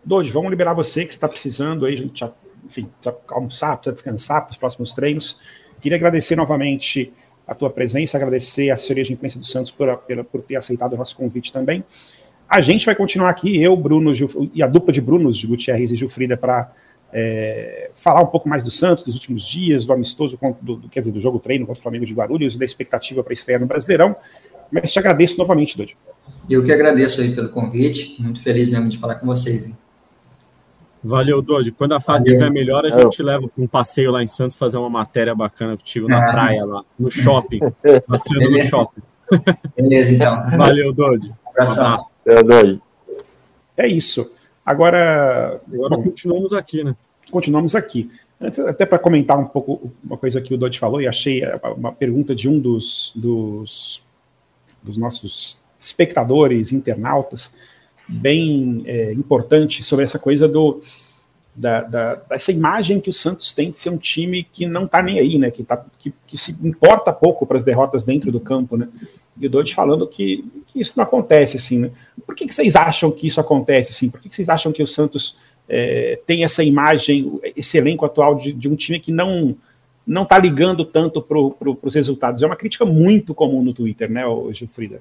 [0.04, 2.30] Doide, vamos liberar você que está precisando aí, a gente já,
[2.64, 5.38] enfim, precisa almoçar, precisa descansar para os próximos treinos.
[5.80, 7.12] Queria agradecer novamente
[7.46, 10.94] a tua presença, agradecer a assessoria de imprensa do Santos por, por, por ter aceitado
[10.94, 11.84] o nosso convite também.
[12.48, 15.96] A gente vai continuar aqui, eu, Bruno Gil, e a dupla de Brunos, Gutierrez e
[15.96, 16.70] Gilfrida, para
[17.12, 21.00] é, falar um pouco mais do Santos, dos últimos dias, do amistoso, do, do, quer
[21.00, 23.66] dizer, do jogo treino contra o Flamengo de Guarulhos e da expectativa para estrear no
[23.66, 24.16] Brasileirão.
[24.70, 25.96] Mas te agradeço novamente, Dodi.
[26.48, 29.64] Eu que agradeço aí pelo convite, muito feliz mesmo de falar com vocês.
[29.64, 29.76] Hein?
[31.04, 31.70] Valeu, Doide.
[31.70, 34.78] Quando a fase estiver melhor, a gente leva para um passeio lá em Santos, fazer
[34.78, 36.32] uma matéria bacana contigo na ah.
[36.32, 37.60] praia lá, no shopping.
[38.08, 39.02] Passeando no shopping.
[39.76, 40.42] Beleza, então.
[40.56, 41.28] Valeu, Doide.
[41.28, 42.10] Um abraço.
[43.76, 44.30] É isso.
[44.64, 45.60] Agora.
[45.70, 46.96] Agora continuamos aqui, né?
[47.30, 48.10] Continuamos aqui.
[48.40, 51.42] Até para comentar um pouco uma coisa que o Dodge falou, e achei
[51.76, 54.02] uma pergunta de um dos, dos,
[54.82, 57.54] dos nossos espectadores, internautas,
[58.08, 60.80] bem é, importante sobre essa coisa do
[61.54, 65.00] da, da, dessa imagem que o Santos tem de ser um time que não está
[65.00, 65.50] nem aí, né?
[65.50, 68.88] Que, tá, que, que se importa pouco para as derrotas dentro do campo, né?
[69.38, 71.90] E o Dodge falando que, que, isso não acontece assim, né?
[72.26, 74.10] Por que, que vocês acham que isso acontece assim?
[74.10, 75.36] Por que, que vocês acham que o Santos
[75.68, 79.56] é, tem essa imagem, esse elenco atual de, de um time que não
[80.06, 82.42] não está ligando tanto para pro, os resultados?
[82.42, 85.00] É uma crítica muito comum no Twitter, né, Gilfrida?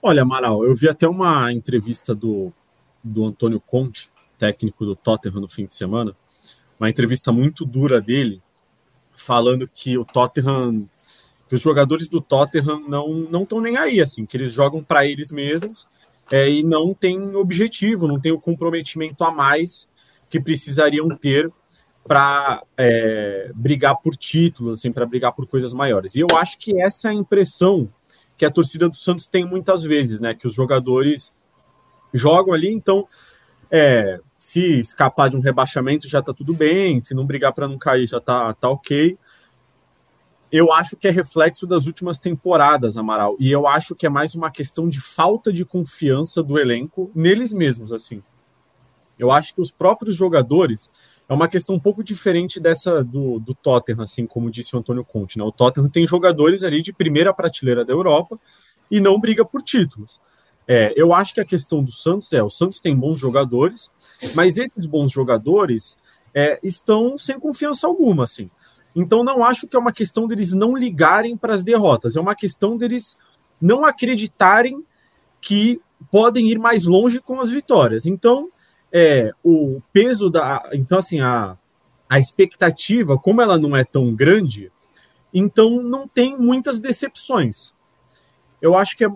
[0.00, 2.52] Olha, Amaral, eu vi até uma entrevista do,
[3.02, 6.16] do Antônio Conte, técnico do Tottenham, no fim de semana,
[6.78, 8.40] uma entrevista muito dura dele,
[9.16, 10.88] falando que o Tottenham,
[11.48, 15.04] que os jogadores do Tottenham não não estão nem aí, assim, que eles jogam para
[15.04, 15.88] eles mesmos
[16.30, 19.88] é, e não tem objetivo, não tem o comprometimento a mais
[20.30, 21.50] que precisariam ter
[22.06, 26.14] para é, brigar por títulos, assim, para brigar por coisas maiores.
[26.14, 27.92] E eu acho que essa é a impressão
[28.38, 30.32] que a torcida do Santos tem muitas vezes, né?
[30.32, 31.34] Que os jogadores
[32.14, 33.06] jogam ali, então
[33.70, 37.76] é, se escapar de um rebaixamento já tá tudo bem, se não brigar para não
[37.76, 39.18] cair já tá, tá ok.
[40.50, 44.34] Eu acho que é reflexo das últimas temporadas, Amaral, e eu acho que é mais
[44.34, 48.22] uma questão de falta de confiança do elenco neles mesmos, assim.
[49.18, 50.90] Eu acho que os próprios jogadores
[51.28, 55.04] é uma questão um pouco diferente dessa do, do Tottenham, assim como disse o Antônio
[55.04, 55.36] Conte.
[55.36, 55.44] Né?
[55.44, 58.40] O Tottenham tem jogadores ali de primeira prateleira da Europa
[58.90, 60.20] e não briga por títulos.
[60.66, 63.90] É, eu acho que a questão do Santos é: o Santos tem bons jogadores,
[64.34, 65.98] mas esses bons jogadores
[66.34, 68.50] é, estão sem confiança alguma, assim.
[68.96, 72.34] Então não acho que é uma questão deles não ligarem para as derrotas, é uma
[72.34, 73.18] questão deles
[73.60, 74.84] não acreditarem
[75.40, 78.06] que podem ir mais longe com as vitórias.
[78.06, 78.50] Então
[78.92, 80.68] é, o peso da.
[80.72, 81.56] Então, assim, a,
[82.08, 84.72] a expectativa, como ela não é tão grande,
[85.32, 87.74] então não tem muitas decepções.
[88.60, 89.10] Eu acho que é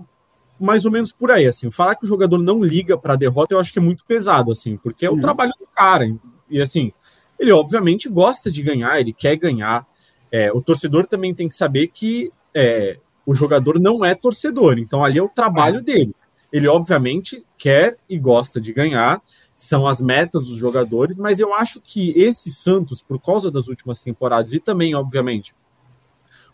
[0.61, 1.71] mais ou menos por aí, assim.
[1.71, 4.53] Falar que o jogador não liga para a derrota, eu acho que é muito pesado,
[4.53, 5.21] assim, porque é o uhum.
[5.21, 6.05] trabalho do cara.
[6.49, 6.93] E assim,
[7.39, 9.87] ele obviamente gosta de ganhar, ele quer ganhar.
[10.31, 15.05] É, o torcedor também tem que saber que é, o jogador não é torcedor, então
[15.05, 15.85] ali é o trabalho uhum.
[15.85, 16.15] dele.
[16.53, 19.21] Ele obviamente quer e gosta de ganhar,
[19.62, 24.03] são as metas dos jogadores, mas eu acho que esse Santos, por causa das últimas
[24.03, 25.55] temporadas e também, obviamente,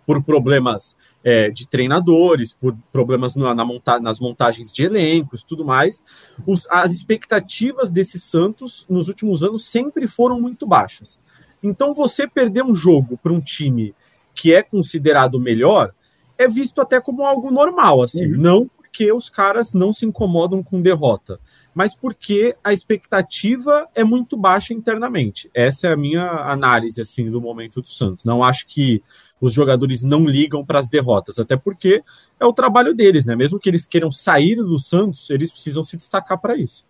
[0.07, 0.95] por problemas
[1.25, 6.03] é, de treinadores, por problemas na, na monta nas montagens de elencos, tudo mais,
[6.47, 11.19] os, as expectativas desse Santos nos últimos anos sempre foram muito baixas.
[11.63, 13.95] Então, você perder um jogo para um time
[14.35, 15.95] que é considerado melhor
[16.37, 18.39] é visto até como algo normal, assim, uhum.
[18.39, 21.39] não porque os caras não se incomodam com derrota,
[21.79, 25.49] mas porque a expectativa é muito baixa internamente.
[25.55, 28.25] Essa é a minha análise assim do momento do Santos.
[28.25, 29.01] Não acho que
[29.41, 32.03] os jogadores não ligam para as derrotas, até porque
[32.41, 33.37] é o trabalho deles, né?
[33.37, 36.85] Mesmo que eles queiram sair do Santos, eles precisam se destacar para isso.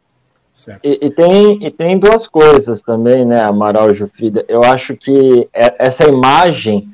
[0.83, 4.43] E, e, tem, e tem duas coisas também, né, Amaral e Jufrida?
[4.49, 6.89] Eu acho que é, essa imagem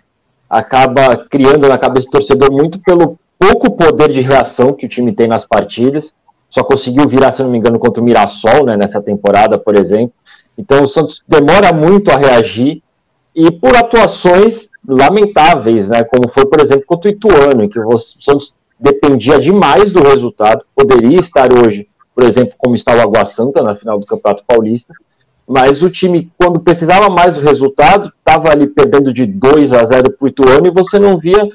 [0.50, 5.14] acaba criando na cabeça do torcedor muito pelo pouco poder de reação que o time
[5.14, 6.12] tem nas partidas
[6.54, 10.12] só conseguiu virar, se não me engano, contra o Mirassol, né, nessa temporada, por exemplo.
[10.56, 12.80] Então o Santos demora muito a reagir
[13.34, 17.98] e por atuações lamentáveis, né, como foi, por exemplo, contra o Ituano, em que o
[17.98, 23.60] Santos dependia demais do resultado, poderia estar hoje, por exemplo, como está o Água Santa
[23.60, 24.94] na final do Campeonato Paulista,
[25.48, 30.12] mas o time, quando precisava mais do resultado, estava ali perdendo de 2 a 0
[30.12, 31.48] para o Ituano e você não via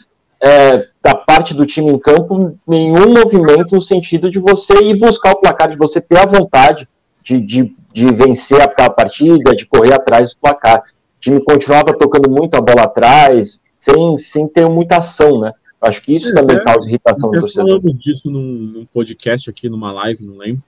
[0.43, 5.31] é, da parte do time em campo nenhum movimento no sentido de você ir buscar
[5.31, 6.87] o placar, de você ter a vontade
[7.23, 10.79] de, de, de vencer aquela partida, de correr atrás do placar.
[10.79, 15.53] O time continuava tocando muito a bola atrás, sem, sem ter muita ação, né?
[15.81, 17.67] Acho que isso também é, causa irritação do torcedor.
[17.67, 20.61] falamos disso num, num, podcast aqui, numa live, não lembro,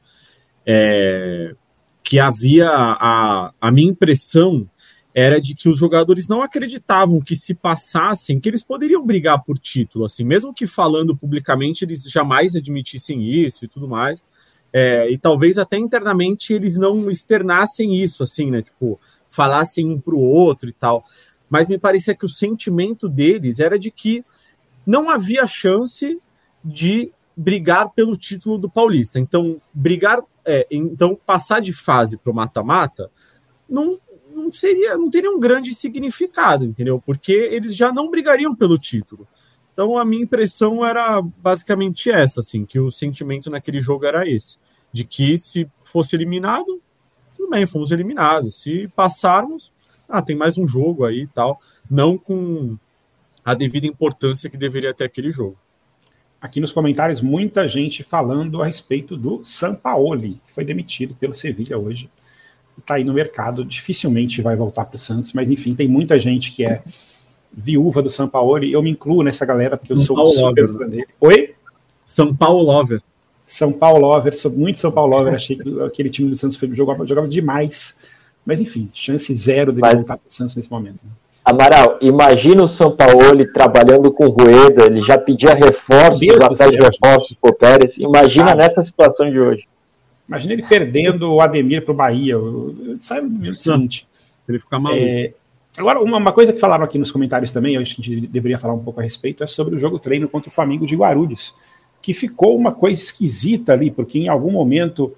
[0.65, 1.53] é,
[2.01, 4.65] que havia a, a minha impressão
[5.13, 9.57] era de que os jogadores não acreditavam que se passassem, que eles poderiam brigar por
[9.57, 14.23] título, assim, mesmo que falando publicamente eles jamais admitissem isso e tudo mais,
[14.71, 20.15] é, e talvez até internamente eles não externassem isso, assim, né, tipo, falassem um para
[20.15, 21.03] o outro e tal,
[21.49, 24.23] mas me parecia que o sentimento deles era de que
[24.85, 26.17] não havia chance
[26.63, 29.19] de brigar pelo título do Paulista.
[29.19, 33.09] Então, brigar, é, então passar de fase para o mata-mata
[33.71, 33.97] não,
[34.41, 37.01] não seria, não teria um grande significado, entendeu?
[37.05, 39.27] Porque eles já não brigariam pelo título.
[39.73, 44.57] Então a minha impressão era basicamente essa, assim, que o sentimento naquele jogo era esse,
[44.91, 46.81] de que se fosse eliminado,
[47.35, 48.61] tudo bem, fomos eliminados.
[48.61, 49.71] Se passarmos,
[50.07, 52.77] ah, tem mais um jogo aí e tal, não com
[53.43, 55.57] a devida importância que deveria ter aquele jogo.
[56.39, 61.77] Aqui nos comentários, muita gente falando a respeito do Sampaoli, que foi demitido pelo Sevilha
[61.77, 62.09] hoje.
[62.77, 66.51] Está aí no mercado, dificilmente vai voltar para o Santos, mas enfim, tem muita gente
[66.51, 66.81] que é
[67.51, 68.71] viúva do Sampaoli.
[68.71, 71.07] Eu me incluo nessa galera, porque eu São sou Paulo super Lover, fã dele.
[71.19, 71.53] Oi?
[72.03, 73.01] São Paulo Lover.
[73.45, 75.33] São Paulo Lover, sou muito São Paulo Lover.
[75.33, 77.97] Achei que aquele time do Santos jogava, jogava demais.
[78.45, 79.93] Mas enfim, chance zero de Mas...
[79.93, 80.99] voltar para o Santos nesse momento.
[81.43, 86.77] Amaral, imagina o São Paulo trabalhando com o Rueda, ele já pedia reforços, atrás de
[86.77, 87.97] reforços pro Pérez.
[87.97, 89.67] Imagina ah, nessa situação de hoje.
[90.31, 92.35] Imagina ele perdendo o Ademir para o Bahia.
[92.99, 94.07] Sai no minuto seguinte.
[94.47, 95.03] Ele fica maluco.
[95.03, 95.33] É,
[95.77, 98.27] agora, uma, uma, coisa que falaram aqui nos comentários também, eu acho que a gente
[98.27, 100.95] deveria falar um pouco a respeito, é sobre o jogo treino contra o Flamengo de
[100.95, 101.53] Guarulhos,
[102.01, 105.13] que ficou uma coisa esquisita ali, porque em algum momento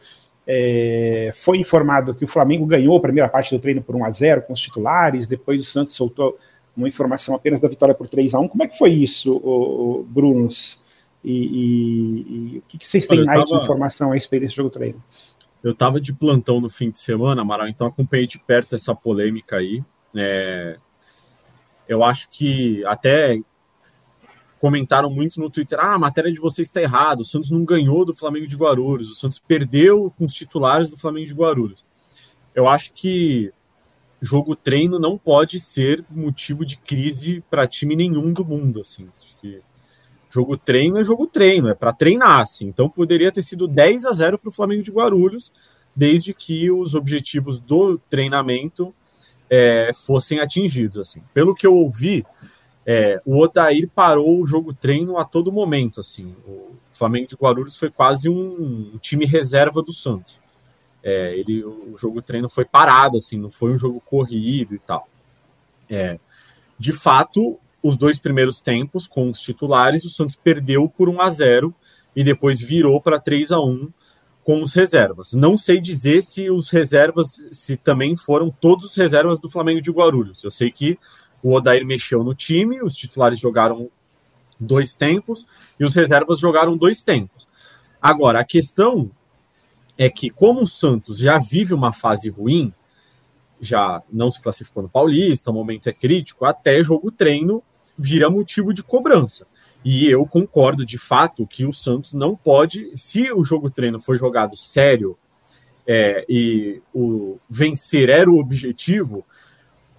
[0.47, 4.11] é, foi informado que o Flamengo ganhou a primeira parte do treino por 1 a
[4.11, 6.39] 0 com os titulares, depois o Santos soltou
[6.75, 10.81] uma informação apenas da vitória por 3 a 1 Como é que foi isso, Brunos?
[11.23, 14.43] E, e, e, o que, que vocês têm Olha, mais tava, de informação a respeito
[14.43, 15.01] desse jogo treino?
[15.63, 19.57] Eu estava de plantão no fim de semana, Amaral, então acompanhei de perto essa polêmica
[19.57, 19.83] aí.
[20.13, 20.77] É,
[21.87, 23.39] eu acho que até
[24.59, 28.05] comentaram muito no Twitter: ah, a matéria de vocês está errada, o Santos não ganhou
[28.05, 31.85] do Flamengo de Guarulhos, o Santos perdeu com os titulares do Flamengo de Guarulhos.
[32.53, 33.51] Eu acho que
[34.21, 39.09] jogo treino não pode ser motivo de crise para time nenhum do mundo, assim.
[40.33, 42.65] Jogo treino é jogo treino, é para treinar, assim.
[42.65, 45.51] Então poderia ter sido 10 a 0 para o Flamengo de Guarulhos,
[45.95, 48.93] desde que os objetivos do treinamento
[49.47, 51.21] é, fossem atingidos, assim.
[51.35, 52.25] Pelo que eu ouvi,
[52.83, 56.35] é, o Odair parou o jogo treino a todo momento, assim.
[56.47, 60.39] O Flamengo de Guarulhos foi quase um, time reserva do Santos.
[61.03, 65.07] É, ele, o jogo treino foi parado, assim, não foi um jogo corrido e tal.
[65.87, 66.19] É,
[66.79, 71.29] de fato, os dois primeiros tempos com os titulares, o Santos perdeu por 1 a
[71.29, 71.75] 0
[72.15, 73.91] e depois virou para 3 a 1
[74.41, 75.33] com os reservas.
[75.33, 79.91] Não sei dizer se os reservas, se também foram todos os reservas do Flamengo de
[79.91, 80.43] Guarulhos.
[80.43, 80.97] Eu sei que
[81.41, 83.89] o Odair mexeu no time, os titulares jogaram
[84.57, 85.45] dois tempos
[85.77, 87.45] e os reservas jogaram dois tempos.
[88.01, 89.11] Agora, a questão
[89.97, 92.73] é que, como o Santos já vive uma fase ruim,
[93.59, 97.61] já não se classificou no Paulista, o momento é crítico, até jogo treino
[97.97, 99.47] vira motivo de cobrança.
[99.83, 104.17] E eu concordo de fato que o Santos não pode, se o jogo treino for
[104.17, 105.17] jogado sério
[105.85, 109.25] é, e o vencer era o objetivo,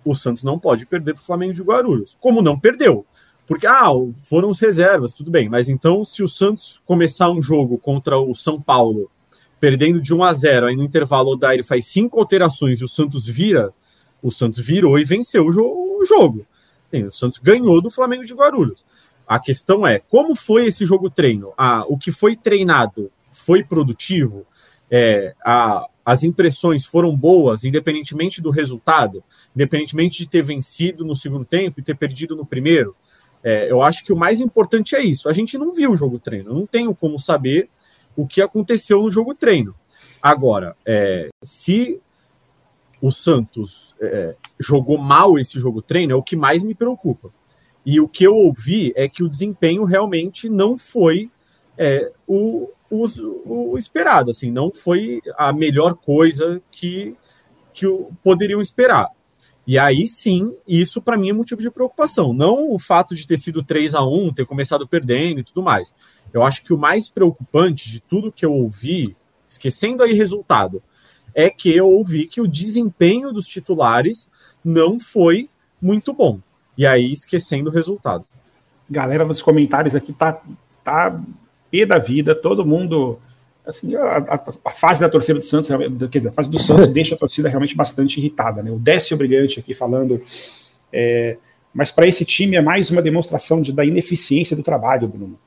[0.05, 3.05] o Santos não pode perder para o Flamengo de Guarulhos, como não perdeu.
[3.47, 3.91] Porque, ah,
[4.23, 8.35] foram os reservas, tudo bem, mas então se o Santos começar um jogo contra o
[8.35, 9.11] São Paulo,
[9.61, 12.89] perdendo de 1 a 0, aí no intervalo o Daire faz cinco alterações e o
[12.89, 13.71] Santos vira,
[14.23, 16.47] o Santos virou e venceu o jogo.
[16.95, 18.87] Tem, o Santos ganhou do Flamengo de Guarulhos.
[19.27, 21.53] A questão é, como foi esse jogo treino?
[21.59, 24.47] Ah, o que foi treinado foi produtivo?
[24.89, 29.25] É, a, as impressões foram boas, independentemente do resultado,
[29.57, 32.95] independentemente de ter vencido no segundo tempo e ter perdido no primeiro.
[33.43, 35.29] É, eu acho que o mais importante é isso.
[35.29, 37.69] A gente não viu o jogo treino, não tenho como saber
[38.15, 39.75] o que aconteceu no jogo treino.
[40.23, 42.01] Agora, é, se
[43.05, 47.31] o Santos é, jogou mal esse jogo treino, é o que mais me preocupa.
[47.85, 51.31] E o que eu ouvi é que o desempenho realmente não foi
[51.77, 53.05] é, o, o,
[53.45, 57.15] o, esperado, assim, não foi a melhor coisa que,
[57.75, 57.87] que
[58.23, 59.11] poderiam esperar.
[59.67, 62.33] E aí sim, isso para mim é motivo de preocupação.
[62.33, 65.95] Não o fato de ter sido 3 a 1 ter começado perdendo e tudo mais.
[66.33, 69.15] Eu acho que o mais preocupante de tudo que eu ouvi,
[69.47, 70.83] esquecendo aí resultado,
[71.35, 74.31] é que eu ouvi que o desempenho dos titulares
[74.65, 75.49] não foi
[75.81, 76.41] muito bom.
[76.77, 78.25] E aí, esquecendo o resultado.
[78.89, 80.41] Galera nos comentários aqui tá,
[80.83, 81.21] tá
[81.71, 83.19] pé da vida, todo mundo.
[83.67, 87.19] Assim, a, a, a, fase da torcida do Santos, a fase do Santos deixa a
[87.19, 88.63] torcida realmente bastante irritada.
[88.63, 88.71] Né?
[88.71, 90.21] O Décio Brilhante aqui falando.
[90.93, 91.37] É,
[91.73, 95.39] mas para esse time é mais uma demonstração de, da ineficiência do trabalho, Bruno.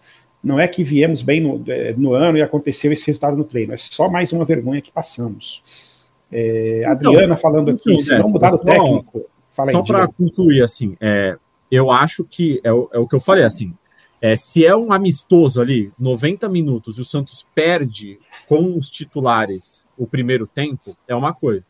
[0.48, 3.74] Não é que viemos bem no, é, no ano e aconteceu esse resultado no treino,
[3.74, 6.10] é só mais uma vergonha que passamos.
[6.32, 9.26] É, então, Adriana falando aqui, então, se não mudar o técnico.
[9.52, 11.38] Fala só para concluir, assim, é,
[11.70, 13.74] eu acho que é o, é o que eu falei, assim,
[14.22, 18.18] É, se é um amistoso ali, 90 minutos, e o Santos perde
[18.48, 21.68] com os titulares o primeiro tempo, é uma coisa.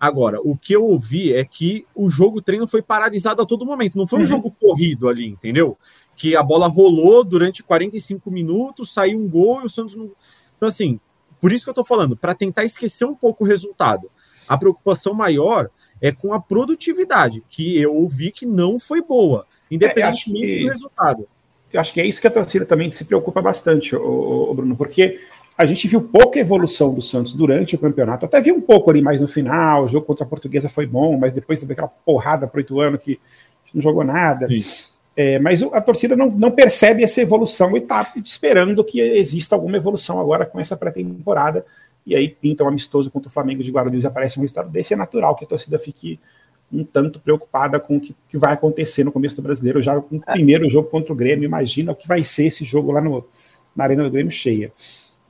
[0.00, 3.98] Agora, o que eu ouvi é que o jogo treino foi paralisado a todo momento,
[3.98, 4.26] não foi um uhum.
[4.26, 5.76] jogo corrido ali, entendeu?
[6.16, 10.10] Que a bola rolou durante 45 minutos, saiu um gol e o Santos não.
[10.56, 11.00] Então, assim,
[11.40, 14.10] por isso que eu tô falando, para tentar esquecer um pouco o resultado.
[14.48, 15.68] A preocupação maior
[16.00, 20.62] é com a produtividade, que eu ouvi que não foi boa, independentemente é, que...
[20.62, 21.28] do resultado
[21.72, 25.20] eu acho que é isso que a torcida também se preocupa bastante, o, Bruno, porque
[25.58, 29.02] a gente viu pouca evolução do Santos durante o campeonato, até viu um pouco ali
[29.02, 32.46] mais no final, o jogo contra a Portuguesa foi bom, mas depois teve aquela porrada
[32.46, 33.18] para oito anos que
[33.74, 34.46] não jogou nada.
[35.16, 39.76] É, mas a torcida não, não percebe essa evolução e está esperando que exista alguma
[39.76, 41.66] evolução agora com essa pré-temporada.
[42.06, 44.94] E aí pinta um amistoso contra o Flamengo de Guarulhos e aparece um resultado desse.
[44.94, 46.20] É natural que a torcida fique
[46.72, 50.18] um tanto preocupada com o que, que, vai acontecer no começo do brasileiro, já com
[50.18, 51.44] o primeiro jogo contra o Grêmio.
[51.44, 53.26] Imagina o que vai ser esse jogo lá no,
[53.74, 54.72] na Arena do Grêmio cheia.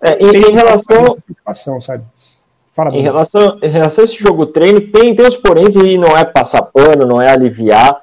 [0.01, 1.81] É, em, em, relação.
[1.81, 2.05] sabe?
[2.73, 6.17] Fala, em, relação, em relação a esse jogo treino, tem, tem os poréns e não
[6.17, 8.03] é passar pano, não é aliviar.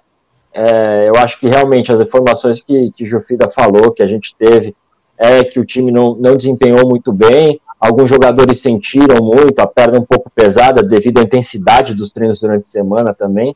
[0.53, 4.75] É, eu acho que realmente as informações que, que Jufida falou, que a gente teve,
[5.17, 7.59] é que o time não, não desempenhou muito bem.
[7.79, 12.63] Alguns jogadores sentiram muito, a perna um pouco pesada devido à intensidade dos treinos durante
[12.63, 13.55] a semana também.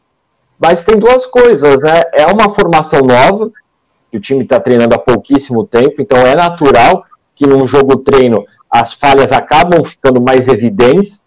[0.58, 2.02] Mas tem duas coisas, né?
[2.14, 3.50] É uma formação nova,
[4.12, 7.04] que o time está treinando há pouquíssimo tempo, então é natural
[7.40, 11.24] que num jogo treino as falhas acabam ficando mais evidentes,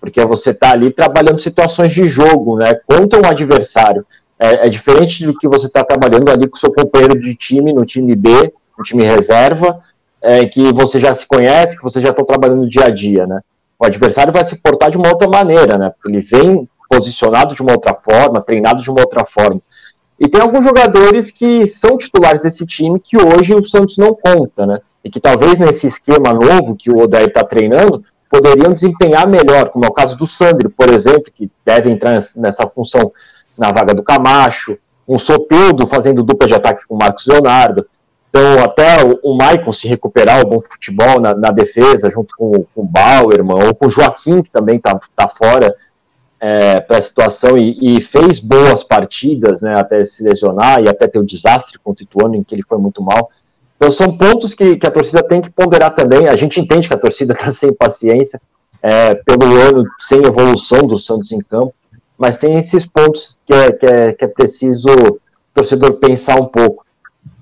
[0.00, 2.78] porque você está ali trabalhando situações de jogo, né?
[2.86, 4.06] Contra um adversário.
[4.38, 7.84] É, é diferente do que você está trabalhando ali com seu companheiro de time no
[7.84, 8.30] time B,
[8.78, 9.82] no time reserva,
[10.22, 13.40] é, que você já se conhece, que você já está trabalhando dia a dia, né?
[13.78, 15.90] O adversário vai se portar de uma outra maneira, né?
[15.90, 19.60] Porque ele vem posicionado de uma outra forma, treinado de uma outra forma.
[20.18, 24.64] E tem alguns jogadores que são titulares desse time que hoje o Santos não conta,
[24.64, 24.80] né?
[25.06, 29.84] E que talvez nesse esquema novo que o Odair está treinando, poderiam desempenhar melhor, como
[29.84, 33.12] é o caso do Sandro, por exemplo, que deve entrar nessa função
[33.56, 34.76] na vaga do Camacho,
[35.06, 37.86] um Soteudo fazendo dupla de ataque com o Marcos Leonardo.
[38.28, 42.66] Então, até o, o Maicon se recuperar o bom futebol na, na defesa, junto com,
[42.74, 45.72] com o Bauerman, ou com o Joaquim, que também está tá fora
[46.40, 51.06] é, para a situação e, e, fez boas partidas, né, até se lesionar e até
[51.06, 53.30] ter o desastre contra o Ituano, em que ele foi muito mal.
[53.76, 56.28] Então, são pontos que, que a torcida tem que ponderar também.
[56.28, 58.40] A gente entende que a torcida está sem paciência
[58.82, 61.74] é, pelo ano sem evolução do Santos em campo,
[62.16, 65.20] mas tem esses pontos que é, que é, que é preciso o
[65.54, 66.86] torcedor pensar um pouco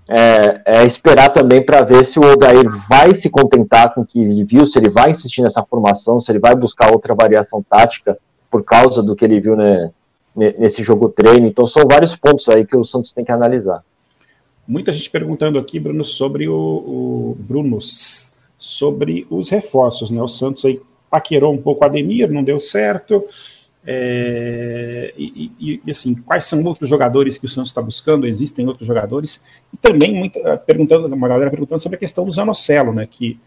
[0.08, 4.20] é, é esperar também para ver se o Odair vai se contentar com o que
[4.20, 8.18] ele viu, se ele vai insistir nessa formação, se ele vai buscar outra variação tática
[8.50, 9.90] por causa do que ele viu né,
[10.34, 11.46] nesse jogo treino.
[11.46, 13.82] Então são vários pontos aí que o Santos tem que analisar.
[14.66, 17.78] Muita gente perguntando aqui, Bruno, sobre o, o Bruno,
[18.58, 20.20] sobre os reforços, né?
[20.22, 23.24] O Santos aí paquerou um pouco o Ademir, não deu certo.
[23.86, 28.26] É, e, e, e, assim, quais são outros jogadores que o Santos está buscando?
[28.26, 29.40] Existem outros jogadores?
[29.72, 33.06] E também muita, perguntando, uma galera perguntando sobre a questão do Zanocelo, né?
[33.06, 33.38] Que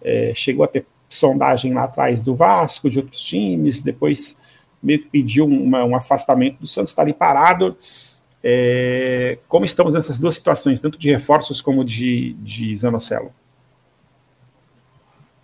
[0.00, 4.40] é, chegou a ter sondagem lá atrás do Vasco, de outros times, depois
[4.82, 7.76] meio que pediu uma, um afastamento do Santos, está ali parado.
[8.44, 13.32] É, como estamos nessas duas situações, tanto de reforços como de, de Zanocelo?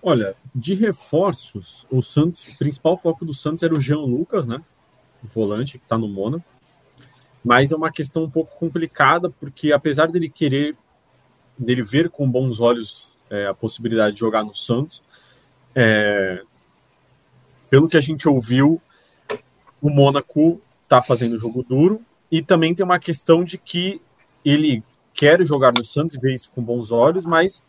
[0.03, 4.61] Olha, de reforços, o Santos, o principal foco do Santos era o Jean Lucas, né?
[5.23, 6.45] O volante que está no Mônaco.
[7.45, 10.77] Mas é uma questão um pouco complicada, porque apesar dele querer,
[11.57, 15.03] dele ver com bons olhos é, a possibilidade de jogar no Santos,
[15.75, 16.43] é,
[17.71, 18.81] pelo que a gente ouviu,
[19.81, 24.01] o Mônaco está fazendo jogo duro e também tem uma questão de que
[24.45, 24.83] ele
[25.15, 27.65] quer jogar no Santos e vê isso com bons olhos, mas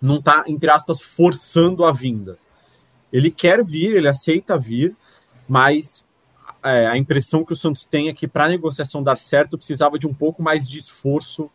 [0.00, 2.38] não está, entre aspas, forçando a vinda.
[3.12, 4.96] Ele quer vir, ele aceita vir,
[5.48, 6.08] mas
[6.62, 9.98] é, a impressão que o Santos tem é que para a negociação dar certo precisava
[9.98, 11.50] de um pouco mais de esforço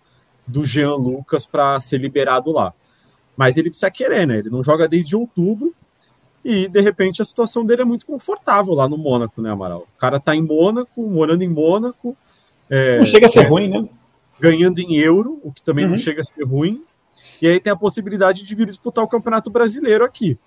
[0.45, 2.73] do Jean Lucas para ser liberado lá.
[3.35, 4.39] Mas ele precisa querer, né?
[4.39, 5.73] Ele não joga desde outubro
[6.43, 9.87] e de repente a situação dele é muito confortável lá no Mônaco, né, Amaral?
[9.95, 12.15] O cara tá em Mônaco, morando em Mônaco.
[12.69, 13.87] É, não chega a ser é, ruim, né?
[14.39, 15.91] Ganhando em euro, o que também uhum.
[15.91, 16.83] não chega a ser ruim.
[17.41, 20.37] E aí tem a possibilidade de vir disputar o Campeonato Brasileiro aqui.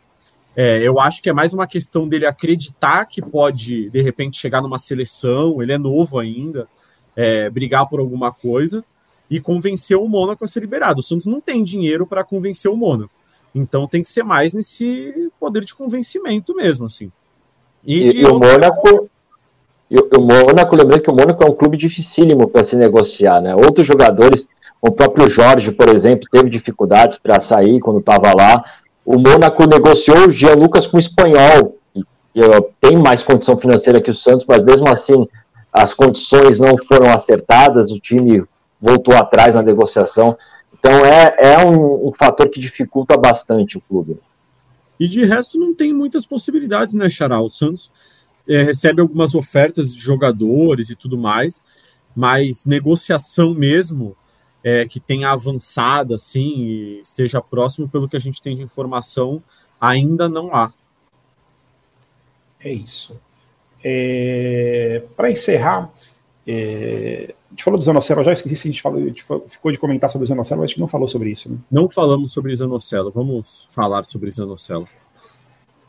[0.56, 4.60] É, eu acho que é mais uma questão dele acreditar que pode, de repente, chegar
[4.60, 6.68] numa seleção, ele é novo ainda,
[7.14, 8.84] é, brigar por alguma coisa
[9.30, 11.00] e convencer o Mônaco a ser liberado.
[11.00, 13.12] O Santos não tem dinheiro para convencer o Mônaco.
[13.54, 17.12] Então tem que ser mais nesse poder de convencimento mesmo, assim.
[17.84, 19.08] E, e, e o Mônaco.
[19.90, 23.54] E o Mônaco, lembrando que o Mônaco é um clube dificílimo para se negociar, né?
[23.54, 24.46] Outros jogadores
[24.80, 28.64] O próprio Jorge, por exemplo, teve dificuldades para sair quando estava lá.
[29.04, 32.40] O Mônaco negociou o Jean Lucas com o espanhol, que,
[32.80, 35.26] tem mais condição financeira que o Santos, mas mesmo assim
[35.72, 38.44] as condições não foram acertadas, o time
[38.80, 40.36] voltou atrás na negociação.
[40.78, 44.18] Então é, é um, um fator que dificulta bastante o clube.
[44.98, 47.40] E de resto não tem muitas possibilidades, né, Xará?
[47.40, 47.90] O Santos
[48.48, 51.62] é, recebe algumas ofertas de jogadores e tudo mais,
[52.16, 54.16] mas negociação mesmo
[54.64, 59.42] é, que tenha avançado assim e esteja próximo, pelo que a gente tem de informação,
[59.80, 60.72] ainda não há.
[62.60, 63.20] É isso.
[63.84, 65.92] É, Para encerrar,
[66.46, 69.70] é, a gente falou do Zanocelo, já esqueci se a gente, falou, a gente ficou
[69.70, 71.50] de comentar sobre o Zanocelo, mas a gente não falou sobre isso.
[71.50, 71.58] Né?
[71.70, 74.88] Não falamos sobre Zanocelo, vamos falar sobre Zanocelo.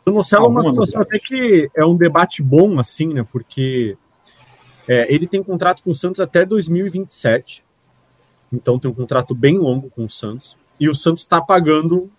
[0.09, 3.25] Zanocelo é uma situação até que é um debate bom, assim, né?
[3.31, 3.97] Porque
[4.87, 7.63] é, ele tem contrato com o Santos até 2027,
[8.51, 12.09] então tem um contrato bem longo com o Santos, e o Santos está pagando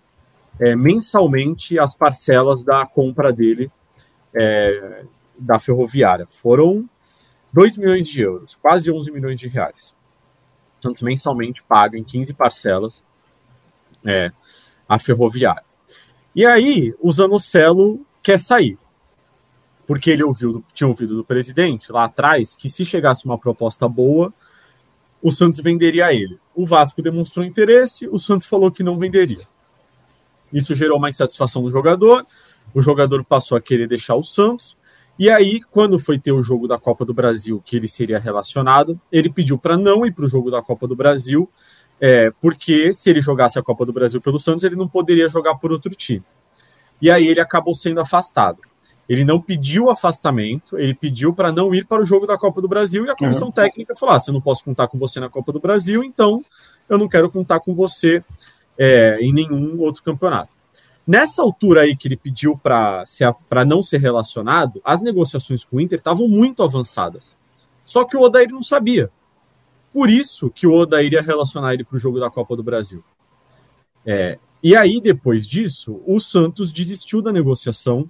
[0.59, 3.71] é, mensalmente as parcelas da compra dele
[4.33, 5.03] é,
[5.37, 6.25] da ferroviária.
[6.27, 6.89] Foram
[7.51, 9.95] 2 milhões de euros, quase 11 milhões de reais.
[10.79, 13.05] Santos mensalmente paga em 15 parcelas
[14.05, 14.31] é,
[14.87, 15.63] a ferroviária.
[16.35, 18.77] E aí o Zanocelo quer sair.
[19.85, 24.33] Porque ele ouviu, tinha ouvido do presidente lá atrás que se chegasse uma proposta boa,
[25.21, 26.39] o Santos venderia ele.
[26.55, 29.45] O Vasco demonstrou interesse, o Santos falou que não venderia.
[30.51, 32.25] Isso gerou mais satisfação no jogador,
[32.73, 34.77] o jogador passou a querer deixar o Santos,
[35.21, 38.99] e aí, quando foi ter o jogo da Copa do Brasil, que ele seria relacionado,
[39.11, 41.47] ele pediu para não ir para o jogo da Copa do Brasil,
[42.01, 45.53] é, porque se ele jogasse a Copa do Brasil pelo Santos, ele não poderia jogar
[45.55, 46.23] por outro time.
[46.99, 48.59] E aí ele acabou sendo afastado.
[49.07, 52.67] Ele não pediu afastamento, ele pediu para não ir para o jogo da Copa do
[52.67, 53.53] Brasil e a comissão uhum.
[53.53, 56.43] técnica falou: ah, se eu não posso contar com você na Copa do Brasil, então
[56.89, 58.23] eu não quero contar com você
[58.77, 60.55] é, em nenhum outro campeonato.
[61.05, 63.03] Nessa altura aí que ele pediu para
[63.65, 67.35] não ser relacionado, as negociações com o Inter estavam muito avançadas.
[67.83, 69.11] Só que o Odair não sabia.
[69.93, 73.03] Por isso que o Odair ia relacionar ele para o jogo da Copa do Brasil.
[74.05, 78.09] É, e aí, depois disso, o Santos desistiu da negociação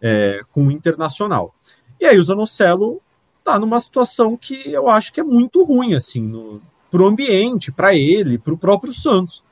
[0.00, 1.54] é, com o Internacional.
[2.00, 3.00] E aí o Zanocelo
[3.38, 6.60] está numa situação que eu acho que é muito ruim, assim,
[6.90, 9.42] para o ambiente, para ele, para o próprio Santos.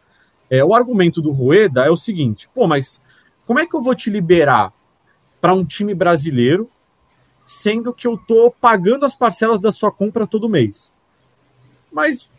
[0.51, 3.03] É, o argumento do Rueda é o seguinte: pô, mas
[3.47, 4.73] como é que eu vou te liberar
[5.41, 6.69] para um time brasileiro,
[7.45, 10.92] sendo que eu tô pagando as parcelas da sua compra todo mês?
[11.93, 12.33] Mas.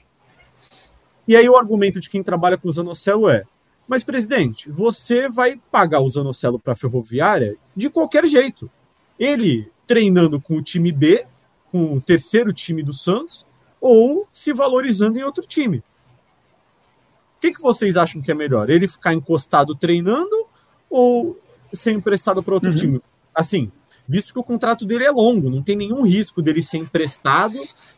[1.27, 3.43] E aí o argumento de quem trabalha com o Zanocelo é:
[3.87, 8.69] mas, presidente, você vai pagar o Zanocelo para a Ferroviária de qualquer jeito.
[9.19, 11.25] Ele treinando com o time B,
[11.71, 13.45] com o terceiro time do Santos,
[13.79, 15.83] ou se valorizando em outro time
[17.43, 18.69] que, que vocês acham que é melhor?
[18.69, 20.47] Ele ficar encostado treinando
[20.89, 21.37] ou
[21.73, 22.75] ser emprestado para outro uhum.
[22.75, 23.01] time?
[23.35, 23.69] Assim,
[24.07, 27.55] visto que o contrato dele é longo, não tem nenhum risco dele ser emprestado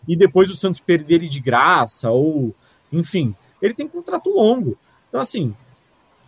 [0.08, 2.54] e depois o Santos perder ele de graça, ou
[2.92, 4.78] enfim, ele tem contrato longo.
[5.10, 5.54] Então, assim,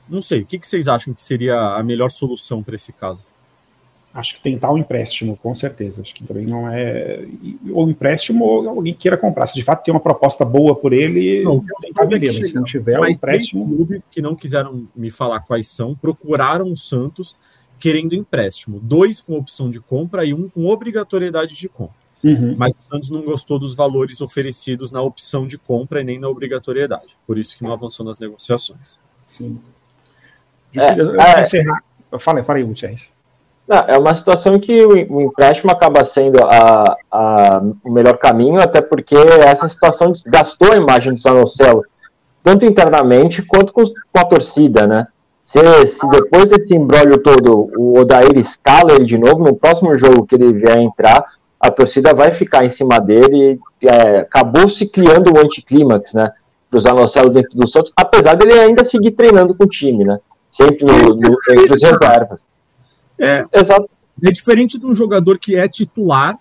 [0.09, 3.23] não sei, o que, que vocês acham que seria a melhor solução para esse caso?
[4.13, 6.01] Acho que tentar um empréstimo, com certeza.
[6.01, 7.23] Acho que também não é.
[7.69, 9.45] Ou empréstimo ou alguém queira comprar.
[9.45, 12.33] Se de fato tem uma proposta boa por ele, não, tentar vender.
[12.35, 13.67] Mas se não tiver um empréstimo.
[13.67, 17.35] clubes que não quiseram me falar quais são, procuraram o Santos
[17.79, 18.79] querendo empréstimo.
[18.81, 21.95] Dois com opção de compra e um com obrigatoriedade de compra.
[22.23, 22.55] Uhum.
[22.57, 26.27] Mas o Santos não gostou dos valores oferecidos na opção de compra e nem na
[26.27, 27.17] obrigatoriedade.
[27.25, 28.99] Por isso que não avançou nas negociações.
[29.25, 29.59] Sim.
[30.75, 32.19] É, é...
[32.19, 33.11] Fala, fala aí, Gutierrez.
[33.67, 38.81] Não, é uma situação que o, empréstimo acaba sendo a, a, o melhor caminho, até
[38.81, 39.13] porque
[39.45, 41.83] essa situação desgastou a imagem do Zanocelo,
[42.41, 45.07] tanto internamente quanto com, com a torcida, né?
[45.47, 50.25] Se, se, depois desse embrólio todo o Odair escala ele de novo, no próximo jogo
[50.25, 51.23] que ele vier entrar,
[51.57, 53.57] a torcida vai ficar em cima dele.
[53.81, 56.31] É, acabou se criando um anticlímax, né?
[56.69, 60.19] Para o Zanocelo dentro do Santos, apesar dele ainda seguir treinando com o time, né?
[60.51, 62.41] Sempre no, no, entre os reservas.
[63.17, 63.89] É, Exato.
[64.21, 66.37] é diferente de um jogador que é titular,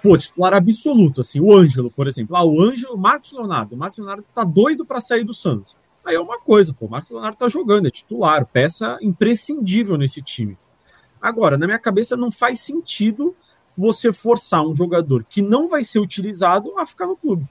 [0.00, 2.36] pô, titular absoluto, assim, o Ângelo, por exemplo.
[2.36, 3.74] Ah, o Ângelo, Marcos Leonardo.
[3.74, 5.79] O Marcos Leonardo tá doido para sair do Santos.
[6.04, 10.22] Aí é uma coisa, pô, o Marcos Leonardo tá jogando, é titular, peça imprescindível nesse
[10.22, 10.56] time.
[11.20, 13.34] Agora, na minha cabeça, não faz sentido
[13.76, 17.46] você forçar um jogador que não vai ser utilizado a ficar no clube.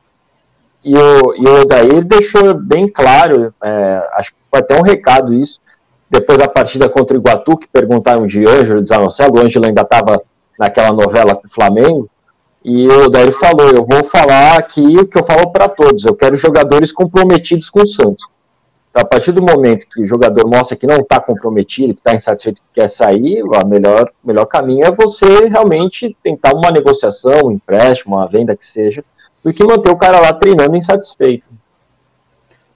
[0.83, 5.33] E o, e o Odair deixou bem claro, é, acho que foi até um recado
[5.33, 5.59] isso,
[6.09, 9.83] depois da partida contra o Iguatu, que perguntaram de Ângelo, de Zanocelo, o Ângelo ainda
[9.83, 10.21] estava
[10.57, 12.09] naquela novela com o Flamengo,
[12.63, 16.13] E o Daír falou, eu vou falar aqui o que eu falo para todos, eu
[16.13, 18.25] quero jogadores comprometidos com o Santos.
[18.89, 22.15] Então, a partir do momento que o jogador mostra que não está comprometido, que está
[22.15, 27.51] insatisfeito, que quer sair, o melhor, melhor caminho é você realmente tentar uma negociação, um
[27.51, 29.03] empréstimo, uma venda que seja,
[29.43, 31.49] do que manter o cara lá treinando insatisfeito.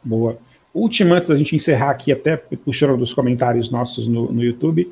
[0.03, 0.37] Boa.
[0.73, 4.91] Última, antes da gente encerrar aqui, até puxando dos comentários nossos no, no YouTube,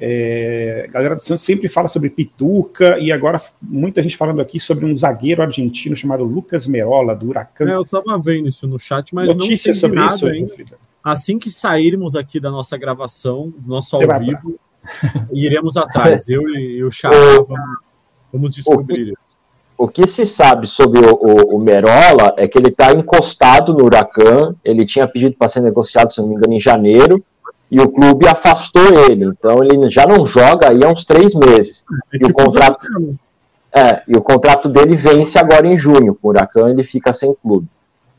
[0.00, 4.60] é, a galera do Santos sempre fala sobre Pituca e agora muita gente falando aqui
[4.60, 7.68] sobre um zagueiro argentino chamado Lucas Merola, do Huracan.
[7.68, 10.78] É, eu tava vendo isso no chat, mas Notícia não sei sobre nada isso ainda.
[11.02, 14.58] Assim que sairmos aqui da nossa gravação, do nosso Você ao vivo,
[15.00, 15.26] pra...
[15.32, 16.28] iremos atrás.
[16.28, 17.48] eu e o Chá vamos,
[18.32, 19.38] vamos descobrir isso.
[19.76, 23.84] O que se sabe sobre o, o, o Merola é que ele está encostado no
[23.84, 24.54] Huracan.
[24.64, 27.24] Ele tinha pedido para ser negociado, se não me engano, em janeiro
[27.70, 29.24] e o clube afastou ele.
[29.24, 31.84] Então ele já não joga aí há uns três meses.
[32.12, 32.86] É e, o tipo contrato,
[33.74, 36.18] é, e o contrato dele vence agora em junho.
[36.20, 37.68] O Huracan ele fica sem clube.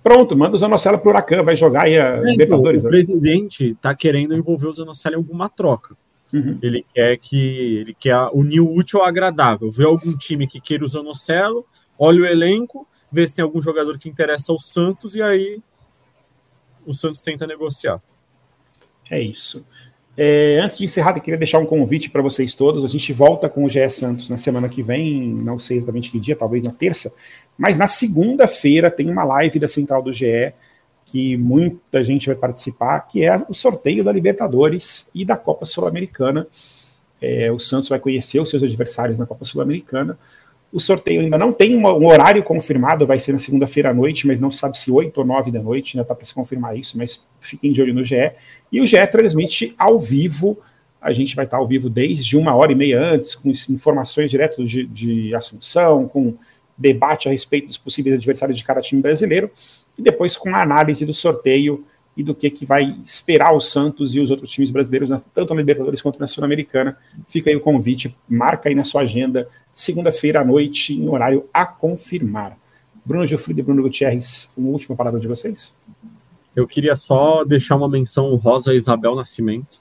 [0.02, 2.80] Pronto, manda o Zanocelo pro Huracan, vai jogar aí a é, Libertadores.
[2.80, 2.98] Então, o né?
[2.98, 5.96] presidente está querendo envolver o Zanocelo em alguma troca.
[6.32, 6.60] Uhum.
[6.62, 9.70] Ele quer que ele quer unir o útil ao agradável.
[9.72, 11.66] Ver algum time que queira o Zanocelo,
[11.98, 15.60] olha o elenco, vê se tem algum jogador que interessa ao Santos e aí
[16.86, 18.02] o Santos tenta negociar.
[19.10, 19.66] É isso.
[20.22, 22.84] É, antes de encerrar, eu queria deixar um convite para vocês todos.
[22.84, 26.20] A gente volta com o GE Santos na semana que vem, não sei exatamente que
[26.20, 27.14] dia, talvez na terça,
[27.58, 30.54] mas na segunda-feira tem uma live da Central do GE
[31.06, 36.46] que muita gente vai participar, que é o sorteio da Libertadores e da Copa Sul-Americana.
[37.22, 40.20] É, o Santos vai conhecer os seus adversários na Copa Sul-Americana.
[40.72, 44.40] O sorteio ainda não tem um, horário confirmado, vai ser na segunda-feira à noite, mas
[44.40, 46.98] não se sabe se 8 ou 9 da noite, ainda está para se confirmar isso,
[46.98, 48.32] mas fiquem de olho no GE.
[48.72, 50.60] E o GE transmite ao vivo,
[51.02, 54.64] a gente vai estar ao vivo desde uma hora e meia antes, com informações direto
[54.64, 56.36] de, de Assunção, com
[56.78, 59.50] debate a respeito dos possíveis adversários de cada time brasileiro,
[59.98, 61.84] e depois com a análise do sorteio
[62.20, 65.62] e do que, que vai esperar o Santos e os outros times brasileiros, tanto na
[65.62, 66.98] Libertadores quanto na Sul-Americana.
[67.30, 71.66] Fica aí o convite, marca aí na sua agenda, segunda-feira à noite, em horário a
[71.66, 72.58] confirmar.
[73.06, 75.74] Bruno Gilfrido e Bruno Gutierrez, uma última palavra de vocês?
[76.54, 79.80] Eu queria só deixar uma menção honrosa a Isabel Nascimento,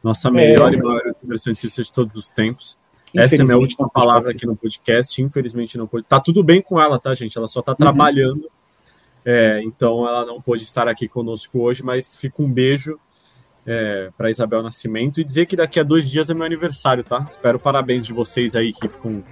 [0.00, 2.78] nossa melhor é, e maior conversantista de todos os tempos.
[3.12, 5.20] Essa é a minha última palavra aqui no podcast.
[5.20, 6.04] Infelizmente não pode.
[6.04, 7.36] Tá tudo bem com ela, tá, gente?
[7.36, 7.78] Ela só tá uhum.
[7.78, 8.48] trabalhando
[9.24, 12.98] é, então ela não pôde estar aqui conosco hoje, mas fica um beijo
[13.66, 17.26] é, para Isabel Nascimento e dizer que daqui a dois dias é meu aniversário, tá?
[17.28, 19.22] Espero parabéns de vocês aí que ficam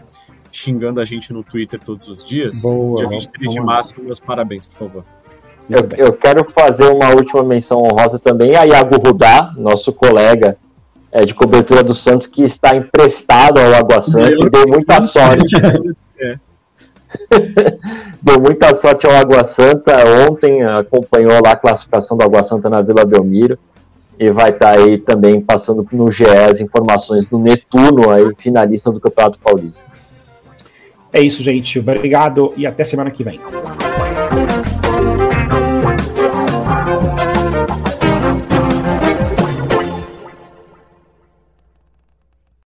[0.52, 2.62] xingando a gente no Twitter todos os dias.
[2.62, 5.04] Boa, Dia 23 de março, meus parabéns, por favor.
[5.68, 10.56] Eu, eu, quero fazer uma última menção honrosa também a Iago Rudá, nosso colega
[11.12, 15.44] é, de cobertura do Santos, que está emprestado ao Água Santa e deu muita sorte.
[16.20, 16.36] É.
[18.22, 19.96] Deu muita sorte ao Água Santa.
[20.28, 23.58] Ontem acompanhou lá a classificação do Água Santa na Vila Belmiro.
[24.18, 28.90] E vai estar tá aí também passando no GE as informações do Netuno, aí, finalista
[28.90, 29.80] do Campeonato Paulista.
[31.12, 31.78] É isso, gente.
[31.78, 33.40] Obrigado e até semana que vem.